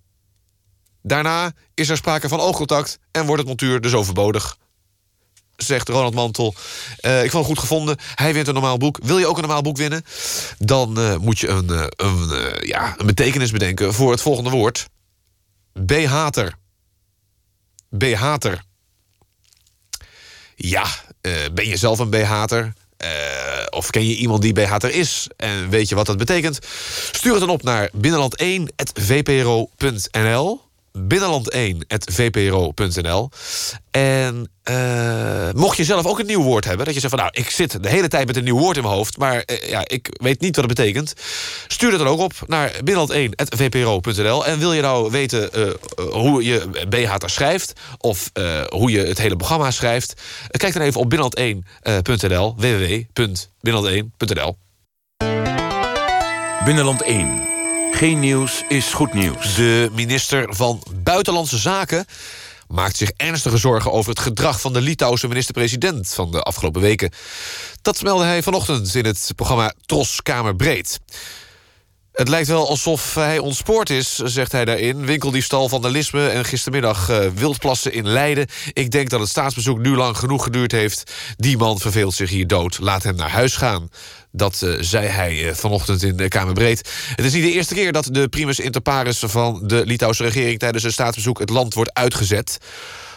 Daarna 1.01 1.51
is 1.73 1.89
er 1.89 1.97
sprake 1.97 2.29
van 2.29 2.39
oogcontact 2.39 2.99
en 3.11 3.25
wordt 3.25 3.39
het 3.39 3.47
montuur 3.47 3.81
dus 3.81 3.93
overbodig 3.93 4.57
zegt 5.55 5.89
Ronald 5.89 6.13
Mantel. 6.13 6.55
Uh, 7.01 7.23
ik 7.23 7.31
vond 7.31 7.45
het 7.45 7.53
goed 7.53 7.59
gevonden. 7.59 7.97
Hij 8.15 8.33
wint 8.33 8.47
een 8.47 8.53
normaal 8.53 8.77
boek. 8.77 8.99
Wil 9.03 9.19
je 9.19 9.27
ook 9.27 9.35
een 9.35 9.41
normaal 9.41 9.61
boek 9.61 9.77
winnen? 9.77 10.05
Dan 10.57 10.99
uh, 10.99 11.17
moet 11.17 11.39
je 11.39 11.47
een, 11.47 11.69
uh, 11.69 11.85
een, 11.89 12.29
ja, 12.61 12.95
een 12.97 13.05
betekenis 13.05 13.51
bedenken 13.51 13.93
voor 13.93 14.11
het 14.11 14.21
volgende 14.21 14.49
woord. 14.49 14.87
Behater. 15.73 16.55
Behater. 17.89 18.63
Ja, 20.55 20.85
ben 21.53 21.67
je 21.67 21.77
zelf 21.77 21.99
een 21.99 22.09
behater? 22.09 22.73
of 23.69 23.89
ken 23.89 24.07
je 24.07 24.15
iemand 24.15 24.41
die 24.41 24.53
behater 24.53 24.91
is? 24.91 25.27
En 25.35 25.69
weet 25.69 25.89
je 25.89 25.95
wat 25.95 26.05
dat 26.05 26.17
betekent? 26.17 26.59
Stuur 27.11 27.31
het 27.31 27.39
dan 27.39 27.49
op 27.49 27.63
naar 27.63 27.89
binnenland1.vpro.nl 27.91 30.62
binnenland1.vpro.nl. 30.99 33.29
En 33.91 34.51
eh, 34.63 35.49
mocht 35.53 35.77
je 35.77 35.83
zelf 35.83 36.05
ook 36.05 36.19
een 36.19 36.25
nieuw 36.25 36.41
woord 36.41 36.65
hebben... 36.65 36.85
dat 36.85 36.93
je 36.93 36.99
zegt 36.99 37.13
van 37.13 37.23
nou, 37.23 37.31
ik 37.39 37.49
zit 37.49 37.83
de 37.83 37.89
hele 37.89 38.07
tijd 38.07 38.27
met 38.27 38.35
een 38.35 38.43
nieuw 38.43 38.57
woord 38.57 38.77
in 38.77 38.83
mijn 38.83 38.95
hoofd... 38.95 39.17
maar 39.17 39.41
eh, 39.41 39.69
ja, 39.69 39.83
ik 39.87 40.09
weet 40.11 40.41
niet 40.41 40.55
wat 40.55 40.65
het 40.65 40.75
betekent... 40.75 41.13
stuur 41.67 41.89
het 41.89 41.99
dan 41.99 42.07
ook 42.07 42.19
op 42.19 42.33
naar 42.47 42.71
binnenland1.vpro.nl. 42.71 44.45
En 44.45 44.59
wil 44.59 44.73
je 44.73 44.81
nou 44.81 45.11
weten 45.11 45.53
eh, 45.53 45.69
hoe 45.95 46.43
je 46.43 46.85
BH 46.89 47.17
daar 47.17 47.29
schrijft... 47.29 47.73
of 47.97 48.31
hoe 48.69 48.91
je 48.91 48.99
het 48.99 49.17
hele 49.17 49.35
programma 49.35 49.71
schrijft... 49.71 50.21
kijk 50.49 50.73
dan 50.73 50.81
even 50.81 50.99
op 50.99 51.13
binnenland1.nl. 51.13 52.55
www.binnenland1.nl. 52.57 54.57
Binnenland 56.65 57.01
1. 57.01 57.52
Geen 57.93 58.19
nieuws 58.19 58.63
is 58.67 58.93
goed 58.93 59.13
nieuws. 59.13 59.55
De 59.55 59.89
minister 59.91 60.55
van 60.55 60.83
Buitenlandse 61.03 61.57
Zaken 61.57 62.05
maakt 62.67 62.97
zich 62.97 63.11
ernstige 63.17 63.57
zorgen 63.57 63.91
over 63.91 64.09
het 64.09 64.19
gedrag 64.19 64.61
van 64.61 64.73
de 64.73 64.81
Litouwse 64.81 65.27
minister-president 65.27 66.13
van 66.13 66.31
de 66.31 66.41
afgelopen 66.41 66.81
weken. 66.81 67.11
Dat 67.81 68.01
meldde 68.01 68.25
hij 68.25 68.43
vanochtend 68.43 68.95
in 68.95 69.05
het 69.05 69.31
programma 69.35 69.73
Tros 69.85 70.21
Kamerbreed. 70.21 70.99
Het 72.13 72.29
lijkt 72.29 72.47
wel 72.47 72.69
alsof 72.69 73.15
hij 73.15 73.37
ontspoord 73.37 73.89
is, 73.89 74.15
zegt 74.15 74.51
hij 74.51 74.65
daarin. 74.65 75.05
Winkeldiefstal, 75.05 75.69
vandalisme 75.69 76.27
en 76.27 76.45
gistermiddag 76.45 77.09
eh, 77.09 77.27
wildplassen 77.35 77.93
in 77.93 78.07
Leiden. 78.07 78.47
Ik 78.73 78.91
denk 78.91 79.09
dat 79.09 79.19
het 79.19 79.29
staatsbezoek 79.29 79.79
nu 79.79 79.95
lang 79.95 80.17
genoeg 80.17 80.43
geduurd 80.43 80.71
heeft. 80.71 81.11
Die 81.37 81.57
man 81.57 81.79
verveelt 81.79 82.13
zich 82.13 82.29
hier 82.29 82.47
dood. 82.47 82.79
Laat 82.79 83.03
hem 83.03 83.15
naar 83.15 83.29
huis 83.29 83.55
gaan. 83.55 83.89
Dat 84.31 84.61
eh, 84.61 84.73
zei 84.79 85.07
hij 85.07 85.49
eh, 85.49 85.55
vanochtend 85.55 86.03
in 86.03 86.17
de 86.17 86.27
Kamerbreed. 86.27 86.89
Het 87.15 87.25
is 87.25 87.33
niet 87.33 87.43
de 87.43 87.51
eerste 87.51 87.73
keer 87.73 87.91
dat 87.91 88.07
de 88.11 88.27
primus 88.27 88.59
inter 88.59 88.81
pares 88.81 89.19
van 89.19 89.59
de 89.63 89.85
Litouwse 89.85 90.23
regering... 90.23 90.59
tijdens 90.59 90.83
een 90.83 90.91
staatsbezoek 90.91 91.39
het 91.39 91.49
land 91.49 91.73
wordt 91.73 91.93
uitgezet. 91.93 92.57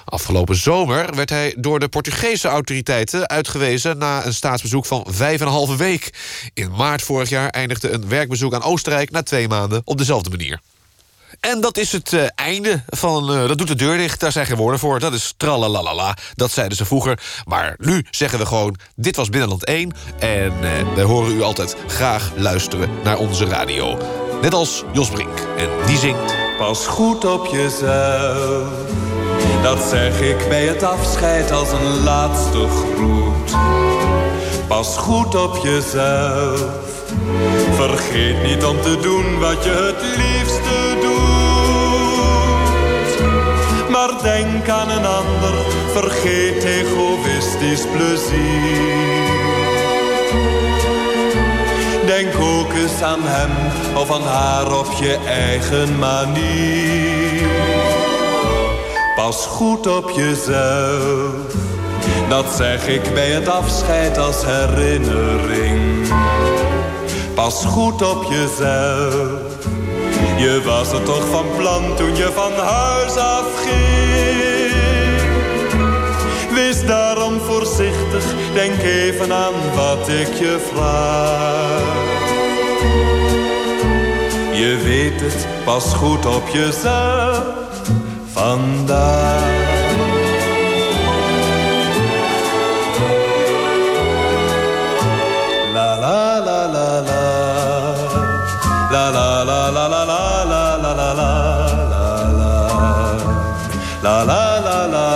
Afgelopen 0.09 0.57
zomer 0.57 1.15
werd 1.15 1.31
hij 1.31 1.55
door 1.59 1.81
de 1.81 1.89
Portugese 1.89 2.49
autoriteiten 2.49 3.29
uitgewezen... 3.29 3.99
na 3.99 4.27
een 4.27 4.35
staatsbezoek 4.35 4.87
van 4.87 5.05
vijf 5.09 5.41
en 5.41 5.47
een 5.47 5.53
halve 5.53 5.77
week. 5.77 6.11
In 6.55 6.71
maart 6.71 7.03
vorig 7.03 7.29
jaar 7.29 7.49
eindigde 7.49 7.91
een 7.91 8.09
werkbezoek 8.09 8.55
aan 8.55 8.63
Oostenrijk... 8.63 9.11
na 9.11 9.23
twee 9.23 9.49
maanden 9.49 9.83
op 9.85 9.99
dezelfde 9.99 10.31
manier. 10.31 10.61
En 11.41 11.61
dat 11.61 11.77
is 11.77 11.93
het 11.93 12.13
eh, 12.13 12.25
einde 12.35 12.83
van... 12.87 13.33
eh, 13.33 13.49
dat 13.49 13.59
doet 13.59 13.69
de 13.69 13.75
deur 13.75 13.97
dicht, 13.97 14.21
daar 14.21 14.33
zijn 14.33 14.47
geen 14.47 14.57
woorden 14.57 14.81
voor. 14.81 15.01
Dat 15.01 15.13
is 15.13 15.35
tralalala, 15.37 16.17
dat 16.35 16.51
zeiden 16.51 16.77
ze 16.77 16.85
vroeger. 16.85 17.21
Maar 17.45 17.75
nu 17.79 18.07
zeggen 18.11 18.39
we 18.39 18.47
gewoon, 18.47 18.77
dit 18.95 19.17
was 19.17 19.29
Binnenland 19.29 19.65
1... 19.65 19.93
en 20.19 20.61
wij 20.95 21.05
horen 21.05 21.37
u 21.37 21.43
altijd 21.43 21.77
graag 21.87 22.33
luisteren 22.37 22.91
naar 23.05 23.19
onze 23.19 23.45
radio. 23.45 23.99
Net 24.43 24.55
als 24.55 24.85
Jos 24.93 25.09
Brink. 25.09 25.39
En 25.59 25.69
die 25.87 25.99
zingt... 25.99 26.35
Pas 26.59 26.87
goed 26.87 27.25
op 27.25 27.47
jezelf. 27.47 29.16
Dat 29.67 29.83
zeg 29.89 30.21
ik 30.21 30.49
bij 30.49 30.67
het 30.67 30.83
afscheid 30.83 31.53
als 31.53 31.73
een 31.73 32.03
laatste 32.05 32.67
groet. 32.69 33.55
Pas 34.67 34.97
goed 34.97 35.35
op 35.35 35.57
jezelf. 35.63 36.65
Vergeet 37.75 38.43
niet 38.43 38.65
om 38.65 38.81
te 38.81 38.99
doen 39.01 39.39
wat 39.39 39.65
je 39.65 39.71
het 39.71 40.03
liefste 40.17 40.97
doet. 41.01 41.17
Maar 43.91 44.23
denk 44.23 44.69
aan 44.69 44.91
een 44.91 45.07
ander, 45.07 45.55
vergeet 45.93 46.65
egoïstisch 46.65 47.87
plezier. 47.87 49.25
Denk 52.07 52.35
ook 52.41 52.73
eens 52.73 53.03
aan 53.03 53.23
hem 53.23 53.51
of 53.97 54.13
aan 54.13 54.27
haar 54.27 54.79
op 54.79 54.93
je 55.01 55.19
eigen 55.27 55.99
manier. 55.99 58.06
Pas 59.17 59.47
goed 59.47 59.87
op 59.87 60.11
jezelf, 60.11 61.55
dat 62.29 62.47
zeg 62.57 62.87
ik 62.89 63.15
bij 63.15 63.31
het 63.31 63.49
afscheid 63.49 64.19
als 64.19 64.37
herinnering. 64.45 66.09
Pas 67.35 67.65
goed 67.65 68.03
op 68.03 68.25
jezelf, 68.31 69.41
je 70.37 70.63
was 70.65 70.93
er 70.93 71.03
toch 71.03 71.27
van 71.31 71.47
plan 71.57 71.97
toen 71.97 72.17
je 72.17 72.31
van 72.35 72.53
huis 72.53 73.17
afging. 73.17 74.75
Wees 76.55 76.87
daarom 76.87 77.41
voorzichtig, 77.41 78.25
denk 78.55 78.83
even 78.83 79.33
aan 79.33 79.55
wat 79.75 80.09
ik 80.09 80.35
je 80.35 80.67
vraag. 80.75 81.95
Je 84.53 84.81
weet 84.85 85.21
het, 85.21 85.47
pas 85.65 85.95
goed 85.95 86.27
op 86.27 86.49
jezelf 86.49 87.66
vandaag. 88.47 89.55
La 95.75 95.91
la 96.05 96.21
la 96.47 96.61
la 96.75 96.89
la. 97.09 97.23
La 98.93 99.05
la 99.17 99.29
la 99.49 99.61
la 99.77 99.85
la 99.95 100.03
la 100.11 100.25
la 100.53 100.65
la 100.85 100.95
la 100.95 101.23
la 101.23 101.33
la 101.93 102.07
la. 102.39 102.55
La 104.05 104.17
la 104.31 104.45
la 104.67 104.79
la 104.95 105.07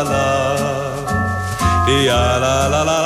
la 2.73 2.83
la 2.91 3.00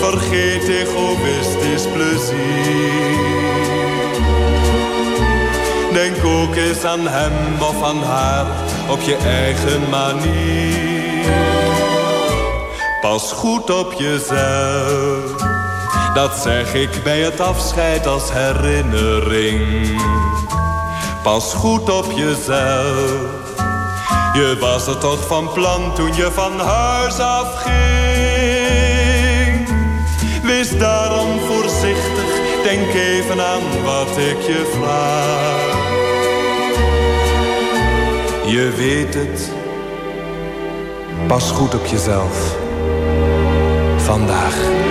vergeet 0.00 0.68
egoïstisch 0.68 1.86
plezier. 1.92 3.28
Denk 5.92 6.24
ook 6.24 6.54
eens 6.54 6.84
aan 6.84 7.06
hem 7.06 7.62
of 7.62 7.82
aan 7.82 8.02
haar 8.02 8.46
op 8.88 9.00
je 9.00 9.16
eigen 9.16 9.88
manier. 9.90 11.32
Pas 13.00 13.32
goed 13.32 13.70
op 13.70 13.92
jezelf, 13.92 15.22
dat 16.14 16.34
zeg 16.42 16.74
ik 16.74 17.02
bij 17.04 17.20
het 17.20 17.40
afscheid 17.40 18.06
als 18.06 18.32
herinnering. 18.32 20.00
Pas 21.22 21.54
goed 21.54 21.90
op 21.90 22.12
jezelf, 22.14 23.20
je 24.32 24.56
was 24.60 24.86
er 24.86 24.98
toch 24.98 25.26
van 25.26 25.52
plan 25.52 25.94
toen 25.94 26.14
je 26.14 26.30
van 26.32 26.60
huis 26.60 27.18
afging. 27.18 28.37
Wat 33.98 34.18
ik 34.18 34.40
je 34.40 34.70
vraag. 34.80 35.76
Je 38.46 38.72
weet 38.76 39.14
het, 39.14 39.52
pas 41.26 41.50
goed 41.50 41.74
op 41.74 41.86
jezelf. 41.86 42.56
Vandaag. 43.96 44.87